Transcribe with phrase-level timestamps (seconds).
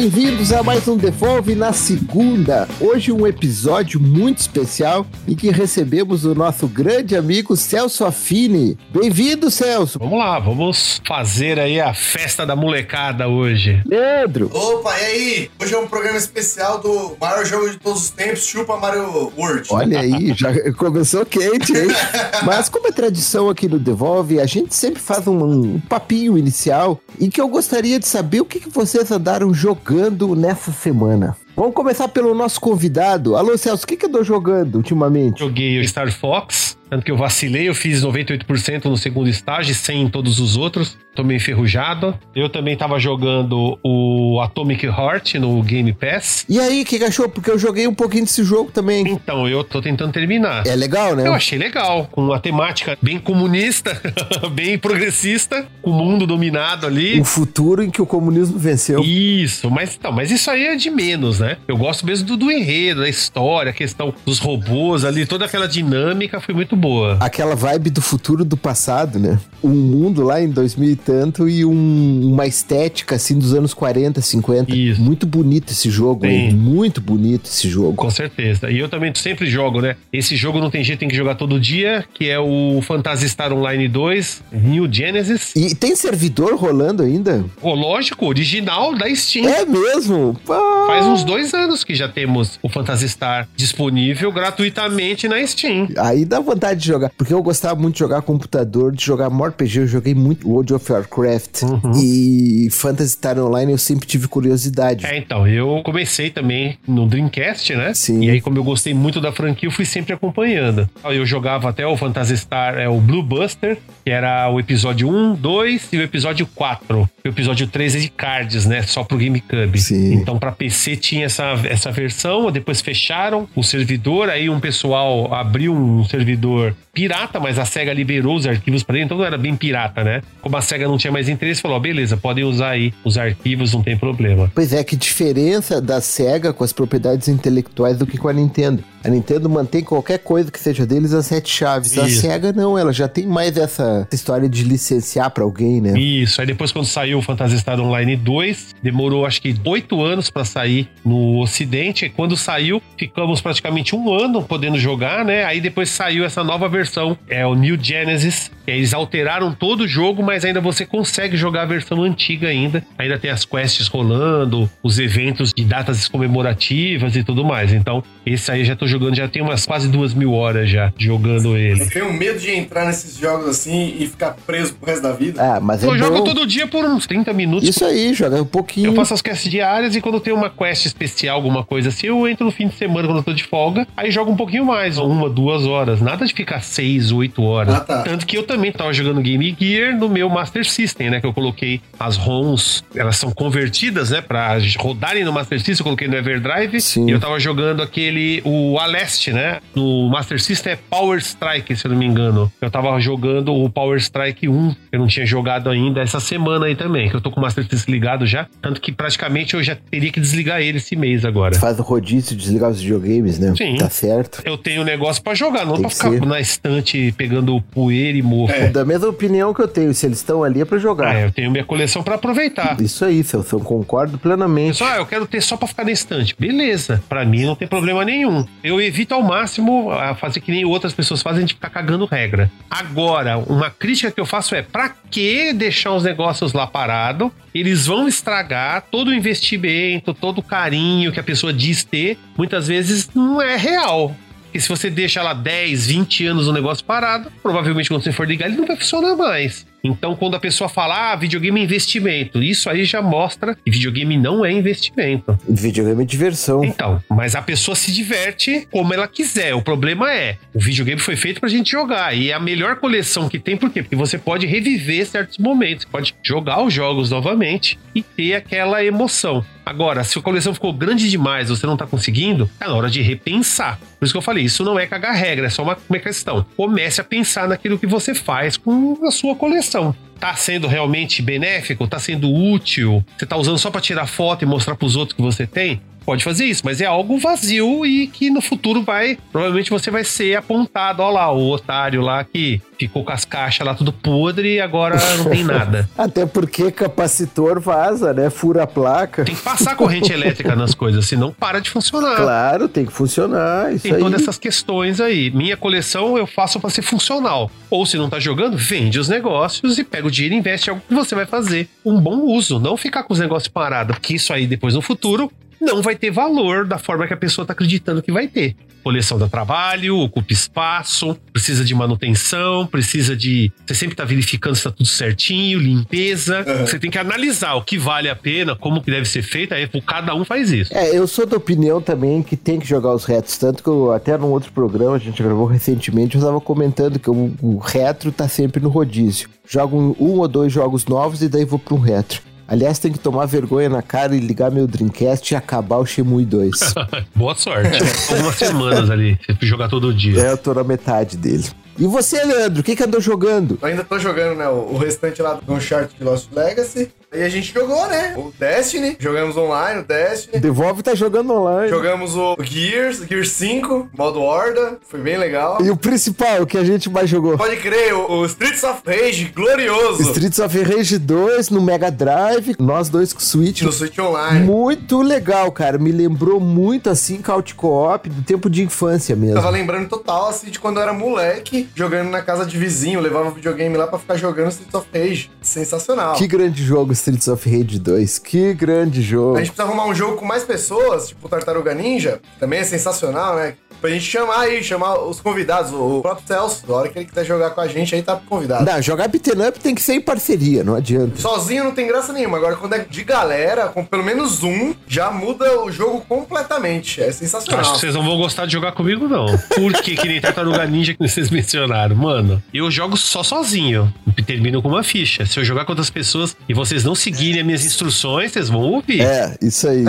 [0.00, 2.66] Bem-vindos a mais um Devolve na segunda.
[2.80, 8.78] Hoje um episódio muito especial em que recebemos o nosso grande amigo Celso Affini.
[8.88, 9.98] Bem-vindo, Celso.
[9.98, 13.82] Vamos lá, vamos fazer aí a festa da molecada hoje.
[13.84, 14.50] Leandro.
[14.54, 15.50] Opa, e aí?
[15.60, 19.68] Hoje é um programa especial do maior jogo de todos os tempos, Chupa Mario World.
[19.68, 21.88] Olha aí, já começou quente, hein?
[22.42, 26.98] Mas como é tradição aqui no Devolve, a gente sempre faz um, um papinho inicial
[27.18, 29.89] e que eu gostaria de saber o que, que vocês andaram jogando
[30.36, 31.36] nessa semana.
[31.56, 33.36] Vamos começar pelo nosso convidado.
[33.36, 35.40] Alô, Celso, o que, que andou jogando ultimamente?
[35.40, 40.02] Joguei o Star Fox, tanto que eu vacilei, eu fiz 98% no segundo estágio, 100
[40.02, 40.98] em todos os outros.
[41.14, 42.18] Tô meio enferrujado.
[42.34, 46.44] Eu também tava jogando o Atomic Heart no Game Pass.
[46.48, 47.28] E aí, o que, que achou?
[47.28, 49.06] Porque eu joguei um pouquinho desse jogo também.
[49.06, 50.66] Então, eu tô tentando terminar.
[50.66, 51.26] É legal, né?
[51.26, 54.00] Eu achei legal, com uma temática bem comunista,
[54.52, 57.20] bem progressista, com o mundo dominado ali.
[57.20, 59.00] O futuro em que o comunismo venceu.
[59.04, 61.56] Isso, mas então, mas isso aí é de menos, né?
[61.68, 65.68] Eu gosto mesmo do, do enredo, da história, a questão dos robôs ali, toda aquela
[65.68, 67.16] dinâmica foi muito boa.
[67.20, 69.38] Aquela vibe do futuro do passado, né?
[69.62, 74.20] Um mundo lá em 2000 e tanto e um- uma estética assim dos anos 40,
[74.20, 74.74] 50.
[74.74, 75.00] Isso.
[75.00, 76.50] Muito bonito esse jogo, Sim.
[76.52, 77.94] Muito bonito esse jogo.
[77.94, 78.70] Com certeza.
[78.70, 79.96] E eu também sempre jogo, né?
[80.12, 83.52] Esse jogo não tem jeito, tem que jogar todo dia, que é o Phantasy Star
[83.52, 85.54] Online 2, New Genesis.
[85.54, 87.44] E tem servidor rolando ainda?
[87.60, 89.46] O lógico, original da Steam.
[89.48, 90.38] É mesmo?
[90.46, 90.58] Pá.
[90.86, 95.88] Faz uns dois anos que já temos o Phantasy Star disponível gratuitamente na Steam.
[95.98, 97.10] Aí dá vontade de jogar.
[97.10, 99.80] Porque eu gostava muito de jogar computador, de jogar MorPG.
[99.80, 101.62] Eu joguei muito World of Warcraft.
[101.62, 101.92] Uhum.
[101.96, 105.06] E Phantasy Star Online eu sempre tive curiosidade.
[105.06, 107.94] É, então, eu comecei também no Dreamcast, né?
[107.94, 108.24] Sim.
[108.24, 110.88] E aí, como eu gostei muito da franquia, eu fui sempre acompanhando.
[111.04, 115.34] Eu jogava até o Phantasy Star, é o Blue Buster, que era o episódio 1,
[115.34, 117.08] 2 e o episódio 4.
[117.24, 118.82] O episódio 3 é de cards, né?
[118.82, 119.78] Só pro GameCube.
[119.80, 120.14] Sim.
[120.14, 125.74] Então, pra PC tinha essa, essa versão, depois fecharam o servidor, aí um pessoal abriu
[125.74, 129.38] um servidor over pirata, mas a SEGA liberou os arquivos pra ele, então não era
[129.38, 130.20] bem pirata, né?
[130.42, 133.82] Como a SEGA não tinha mais interesse, falou: beleza, podem usar aí os arquivos, não
[133.82, 134.52] tem problema.
[134.54, 138.84] Pois é, que diferença da SEGA com as propriedades intelectuais do que com a Nintendo.
[139.02, 141.96] A Nintendo mantém qualquer coisa que seja deles as sete chaves.
[141.96, 142.20] A Isso.
[142.20, 145.98] SEGA não, ela já tem mais essa história de licenciar pra alguém, né?
[145.98, 150.28] Isso, aí depois quando saiu o Phantasy Star Online 2, demorou acho que oito anos
[150.28, 155.44] pra sair no ocidente, e quando saiu, ficamos praticamente um ano podendo jogar, né?
[155.44, 156.89] Aí depois saiu essa nova versão,
[157.28, 161.62] é o New Genesis, que eles alteraram todo o jogo, mas ainda você consegue jogar
[161.62, 167.22] a versão antiga ainda, ainda tem as quests rolando, os eventos de datas comemorativas e
[167.22, 170.32] tudo mais, então esse aí eu já tô jogando, já tem umas quase duas mil
[170.32, 171.82] horas já jogando ele.
[171.82, 175.40] Eu tenho medo de entrar nesses jogos assim e ficar preso pro resto da vida.
[175.42, 176.24] Ah, mas é Eu jogo bom.
[176.24, 178.88] todo dia por uns 30 minutos, Isso aí, joga um pouquinho.
[178.88, 182.26] Eu faço as quests diárias e quando tem uma quest especial, alguma coisa assim, eu
[182.28, 184.98] entro no fim de semana quando eu tô de folga, aí jogo um pouquinho mais,
[184.98, 186.00] uma, duas horas.
[186.00, 187.74] Nada de ficar seis, oito horas.
[187.74, 188.02] Ah, tá.
[188.02, 191.20] Tanto que eu também tava jogando Game Gear no meu Master System, né?
[191.20, 194.20] Que eu coloquei as ROMs, elas são convertidas, né?
[194.20, 196.80] Pra rodarem no Master System, eu coloquei no Everdrive.
[196.80, 197.08] Sim.
[197.08, 199.58] E eu tava jogando aquele, o Aleste, né?
[199.74, 202.50] No Master System é Power Strike, se eu não me engano.
[202.60, 206.76] Eu tava jogando o Power Strike 1, eu não tinha jogado ainda essa semana aí
[206.76, 208.46] também, que eu tô com o Master System ligado já.
[208.62, 211.54] Tanto que praticamente eu já teria que desligar ele esse mês agora.
[211.58, 213.52] Faz o rodízio, desligar os videogames, né?
[213.56, 213.76] Sim.
[213.76, 214.42] Tá certo.
[214.44, 216.26] Eu tenho um negócio pra jogar, não Tem pra ficar ser.
[216.26, 218.52] na estante pegando poeira e mofo.
[218.52, 218.68] É.
[218.68, 221.14] Da mesma opinião que eu tenho, se eles estão ali é pra jogar.
[221.14, 222.80] É, eu tenho minha coleção pra aproveitar.
[222.80, 224.82] Isso aí, Celso, eu concordo plenamente.
[224.84, 226.36] Ah, eu quero ter só pra ficar na estante.
[226.38, 228.46] Beleza, pra mim não tem problema nenhum.
[228.62, 232.50] Eu evito ao máximo a fazer que nem outras pessoas fazem de ficar cagando regra.
[232.70, 237.32] Agora, uma crítica que eu faço é: pra que deixar os negócios lá parado?
[237.54, 242.68] Eles vão estragar todo o investimento, todo o carinho que a pessoa diz ter, muitas
[242.68, 244.14] vezes não é real.
[244.52, 248.26] E se você deixa lá 10, 20 anos o negócio parado, provavelmente quando você for
[248.26, 249.66] ligar, ele não vai funcionar mais.
[249.82, 254.16] Então, quando a pessoa fala, ah, videogame é investimento, isso aí já mostra que videogame
[254.16, 255.38] não é investimento.
[255.48, 256.64] Videogame é diversão.
[256.64, 259.54] Então, mas a pessoa se diverte como ela quiser.
[259.54, 262.16] O problema é, o videogame foi feito pra gente jogar.
[262.16, 263.82] E é a melhor coleção que tem, por quê?
[263.82, 265.84] Porque você pode reviver certos momentos.
[265.84, 269.44] Pode jogar os jogos novamente e ter aquela emoção.
[269.64, 273.00] Agora, se a coleção ficou grande demais, você não tá conseguindo, tá na hora de
[273.02, 273.78] repensar.
[273.98, 276.44] Por isso que eu falei, isso não é cagar regra, é só uma, uma questão.
[276.56, 279.69] Comece a pensar naquilo que você faz com a sua coleção.
[280.18, 281.88] Tá sendo realmente benéfico?
[281.88, 283.04] Tá sendo útil?
[283.16, 285.80] Você tá usando só pra tirar foto e mostrar pros outros que você tem?
[286.10, 289.16] Pode fazer isso, mas é algo vazio e que no futuro vai.
[289.30, 293.64] Provavelmente você vai ser apontado, ó lá, o otário lá que ficou com as caixas
[293.64, 295.88] lá tudo podre e agora não tem nada.
[295.96, 298.28] Até porque capacitor vaza, né?
[298.28, 299.24] Fura a placa.
[299.24, 302.16] Tem que passar corrente elétrica nas coisas, senão para de funcionar.
[302.16, 303.72] Claro, tem que funcionar.
[303.72, 304.00] Isso tem aí.
[304.00, 305.30] todas essas questões aí.
[305.30, 307.48] Minha coleção eu faço para ser funcional.
[307.70, 310.72] Ou se não tá jogando, vende os negócios e pega o dinheiro e investe em
[310.72, 312.58] algo que você vai fazer um bom uso.
[312.58, 315.30] Não ficar com os negócios parados, porque isso aí depois no futuro
[315.60, 319.18] não vai ter valor da forma que a pessoa tá acreditando que vai ter coleção
[319.18, 323.52] dá trabalho, ocupa espaço, precisa de manutenção, precisa de.
[323.66, 326.44] Você sempre tá verificando se tá tudo certinho, limpeza.
[326.46, 326.66] Uhum.
[326.66, 329.68] Você tem que analisar o que vale a pena, como que deve ser feito, aí
[329.86, 330.76] cada um faz isso.
[330.76, 333.92] É, eu sou da opinião também que tem que jogar os retos, tanto que eu,
[333.92, 338.10] até num outro programa, a gente gravou recentemente, eu estava comentando que o, o retro
[338.10, 339.28] tá sempre no rodízio.
[339.46, 342.29] Jogo um, um ou dois jogos novos e daí vou para um retro.
[342.50, 346.24] Aliás, tem que tomar vergonha na cara e ligar meu Dreamcast e acabar o Shemui
[346.24, 346.50] 2.
[347.14, 347.78] Boa sorte.
[348.10, 350.20] Algumas semanas ali, você jogar todo dia.
[350.20, 351.44] É, eu tô na metade dele.
[351.78, 353.56] E você, Leandro, o que, que andou jogando?
[353.62, 354.48] Eu ainda tô jogando, né?
[354.48, 356.90] O, restante lá do Uncharted de Lost Legacy.
[357.12, 358.14] E a gente jogou, né?
[358.16, 358.96] O Destiny.
[359.00, 360.38] Jogamos online, o Destiny.
[360.38, 361.68] Devolve tá jogando online.
[361.68, 364.78] Jogamos o Gears, Gears 5, modo Horda.
[364.86, 365.58] Foi bem legal.
[365.60, 367.36] E o principal, o que a gente mais jogou?
[367.36, 370.02] Pode crer, o, o Streets of Rage, glorioso.
[370.02, 372.54] Streets of Rage 2 no Mega Drive.
[372.60, 373.62] Nós dois com Switch.
[373.62, 374.46] No Switch Online.
[374.46, 375.78] Muito legal, cara.
[375.78, 379.34] Me lembrou muito, assim, Couch Co-op do tempo de infância mesmo.
[379.34, 383.00] Tava lembrando total, assim, de quando eu era moleque, jogando na casa de vizinho.
[383.00, 385.28] Levava o videogame lá pra ficar jogando Streets of Rage.
[385.42, 386.14] Sensacional.
[386.14, 388.18] Que grande jogo, Streets of Rage 2.
[388.18, 389.36] Que grande jogo.
[389.36, 392.20] A gente precisa arrumar um jogo com mais pessoas, tipo Tartaruga Ninja.
[392.38, 393.54] Também é sensacional, né?
[393.80, 397.24] Pra gente chamar aí, chamar os convidados, o próprio Celso, na hora que ele quiser
[397.24, 398.64] jogar com a gente aí, tá convidado.
[398.64, 401.18] Não, jogar beat'em up tem que ser em parceria, não adianta.
[401.18, 405.10] Sozinho não tem graça nenhuma, agora quando é de galera, com pelo menos um, já
[405.10, 407.60] muda o jogo completamente, é sensacional.
[407.60, 409.26] Acho que vocês não vão gostar de jogar comigo não.
[409.54, 411.96] Por que que nem Tartaruga Ninja que vocês mencionaram?
[411.96, 413.92] Mano, eu jogo só sozinho,
[414.26, 415.24] termino com uma ficha.
[415.24, 418.60] Se eu jogar com outras pessoas e vocês não seguirem as minhas instruções, vocês vão
[418.60, 419.00] ouvir.
[419.00, 419.84] É, isso aí.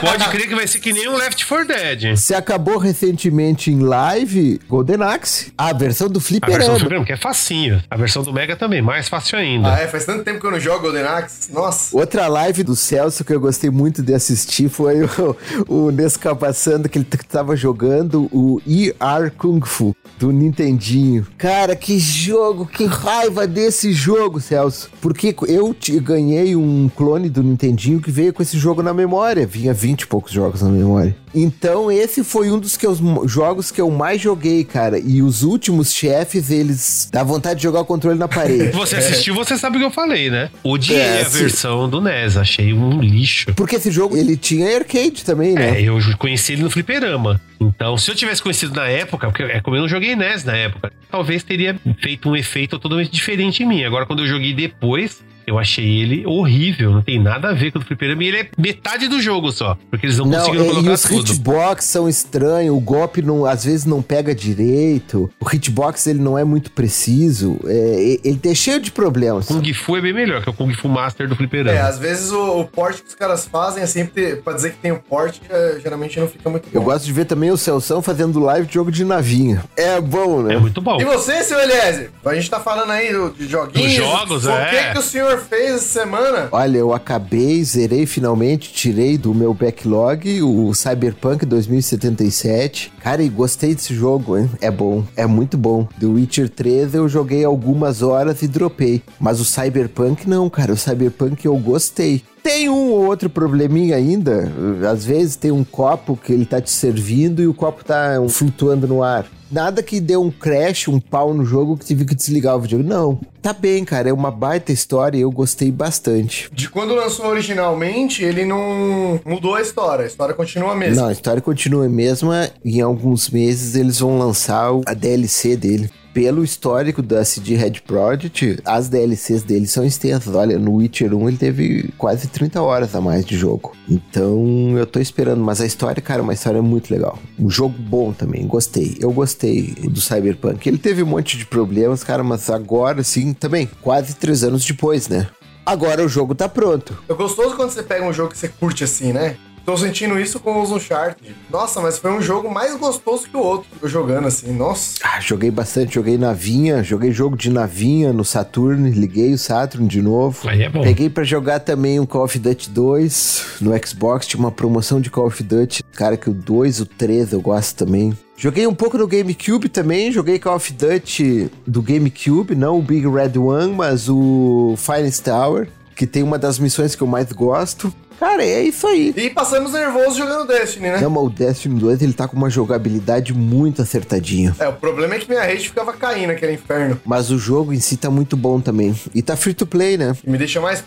[0.00, 2.16] Pode crer que vai ser que nem um Left 4 Dead.
[2.16, 6.54] Você acabou recentemente recentemente em live Golden Axe, a versão do Flipper.
[6.54, 7.82] A versão do Flipper, que é facinho.
[7.90, 9.74] A versão do Mega também, mais fácil ainda.
[9.74, 9.86] Ah, é?
[9.86, 11.52] Faz tanto tempo que eu não jogo Golden Axe.
[11.52, 11.96] Nossa.
[11.96, 15.36] Outra live do Celso que eu gostei muito de assistir foi o,
[15.68, 21.26] o Nescabaçando, que ele tava jogando o ER Kung Fu do Nintendinho.
[21.36, 24.90] Cara, que jogo, que raiva desse jogo, Celso.
[25.00, 29.46] Porque eu te, ganhei um clone do Nintendinho que veio com esse jogo na memória.
[29.46, 31.16] Vinha 20 e poucos jogos na memória.
[31.34, 32.96] Então, esse foi um dos que eu,
[33.26, 34.98] jogos que eu mais joguei, cara.
[34.98, 38.70] E os últimos chefes, eles dá vontade de jogar o controle na parede.
[38.78, 40.50] Você assistiu, você sabe o que eu falei, né?
[40.62, 43.52] Odiei é, a versão do NES, achei um lixo.
[43.54, 45.80] Porque esse jogo, ele tinha arcade também, né?
[45.80, 47.40] É, eu conheci ele no fliperama.
[47.60, 50.56] Então, se eu tivesse conhecido na época, porque é como eu não joguei NES na
[50.56, 53.84] época, talvez teria feito um efeito totalmente diferente em mim.
[53.84, 57.78] Agora, quando eu joguei depois, eu achei ele horrível, não tem nada a ver com
[57.78, 58.22] o fliperama.
[58.22, 60.92] E ele é metade do jogo só, porque eles não, não conseguiram é, colocar e
[60.92, 61.32] os tudo.
[61.32, 66.38] hitbox são estranhos, o golpe não, às vezes não pega direito, o hitbox ele não
[66.38, 69.46] é muito preciso, é, ele é cheio de problemas.
[69.46, 71.78] Kung Fu é bem melhor, que é o Kung Fu Master do fliperama.
[71.78, 74.78] É, às vezes o, o porte que os caras fazem é sempre, pra dizer que
[74.78, 76.78] tem o porte, é, geralmente não fica muito bom.
[76.78, 79.64] Eu gosto de ver também o Celção fazendo live de jogo de navinha.
[79.76, 80.54] É bom, né?
[80.54, 81.00] É muito bom.
[81.00, 82.10] E você, seu Eliezer?
[82.24, 83.94] A gente tá falando aí de joguinhos.
[83.94, 84.50] Dos jogos, é.
[84.50, 86.48] O que, que o senhor fez essa semana?
[86.52, 92.92] Olha, eu acabei, zerei finalmente, tirei do meu backlog o Cyberpunk 2077.
[93.00, 94.50] Cara, e gostei desse jogo, hein?
[94.60, 95.88] É bom, é muito bom.
[95.98, 99.02] The Witcher 3 eu joguei algumas horas e dropei.
[99.18, 100.72] Mas o Cyberpunk não, cara.
[100.72, 102.22] O Cyberpunk eu gostei.
[102.42, 104.50] Tem um ou outro probleminha ainda.
[104.90, 108.86] Às vezes tem um copo que ele tá te servindo e o copo tá flutuando
[108.86, 109.26] no ar.
[109.50, 112.88] Nada que dê um crash, um pau no jogo que tive que desligar o videogame.
[112.88, 113.20] Não.
[113.40, 114.10] Tá bem, cara.
[114.10, 116.50] É uma baita história e eu gostei bastante.
[116.52, 120.04] De quando lançou originalmente, ele não mudou a história.
[120.04, 121.02] A história continua a mesma.
[121.02, 122.50] Não, a história continua a mesma.
[122.64, 127.74] E em alguns meses eles vão lançar a DLC dele pelo histórico da CD Red
[127.86, 130.34] Project, as DLCs dele são extensas.
[130.34, 133.72] Olha, no Witcher 1 ele teve quase 30 horas a mais de jogo.
[133.88, 137.16] Então eu tô esperando, mas a história, cara, é uma história muito legal.
[137.38, 138.96] Um jogo bom também, gostei.
[138.98, 140.68] Eu gostei do Cyberpunk.
[140.68, 145.06] Ele teve um monte de problemas, cara, mas agora sim, também, quase três anos depois,
[145.06, 145.28] né?
[145.64, 147.00] Agora o jogo tá pronto.
[147.08, 149.36] É gostoso quando você pega um jogo que você curte assim, né?
[149.68, 151.36] Tô sentindo isso com os Uncharted.
[151.50, 154.50] Nossa, mas foi um jogo mais gostoso que o outro que eu jogando assim.
[154.50, 154.94] Nossa.
[155.04, 160.00] Ah, joguei bastante, joguei navinha, joguei jogo de navinha no Saturn, liguei o Saturn de
[160.00, 160.48] novo.
[160.48, 160.80] Aí é bom.
[160.80, 165.10] Peguei pra jogar também um Call of Duty 2 no Xbox, tinha uma promoção de
[165.10, 165.82] Call of Duty.
[165.92, 168.16] Cara, que o 2, o 3 eu gosto também.
[168.38, 173.04] Joguei um pouco no GameCube também, joguei Call of Duty do GameCube, não o Big
[173.06, 175.68] Red One, mas o Finest Tower,
[175.98, 177.92] que tem uma das missões que eu mais gosto.
[178.20, 179.12] Cara, é isso aí.
[179.16, 181.00] E passamos nervoso jogando Destiny, né?
[181.00, 184.54] Não, mas o Destiny 2 ele tá com uma jogabilidade muito acertadinha.
[184.60, 187.00] É, o problema é que minha rede ficava caindo aquele inferno.
[187.04, 188.94] Mas o jogo em si tá muito bom também.
[189.12, 190.16] E tá free to play, né?
[190.24, 190.86] E me deixa mais p...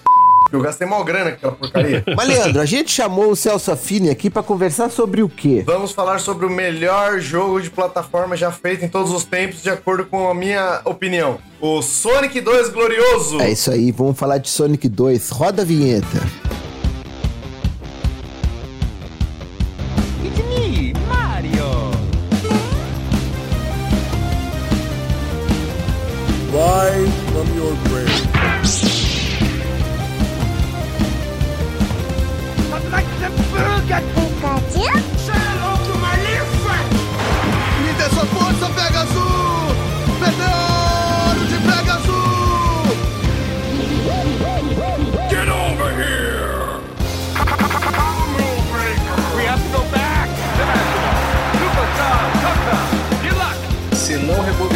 [0.55, 2.03] eu gastei mal grana com aquela porcaria.
[2.15, 5.63] Mas, Leandro, a gente chamou o Celso Affini aqui pra conversar sobre o quê?
[5.65, 9.69] Vamos falar sobre o melhor jogo de plataforma já feito em todos os tempos, de
[9.69, 11.37] acordo com a minha opinião.
[11.59, 13.39] O Sonic 2 Glorioso.
[13.39, 15.29] É isso aí, vamos falar de Sonic 2.
[15.29, 16.40] Roda a vinheta.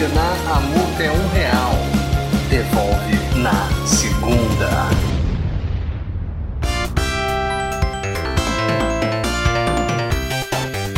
[0.05, 1.71] Rebobinar, a multa é um real.
[2.49, 4.89] Devolve na segunda.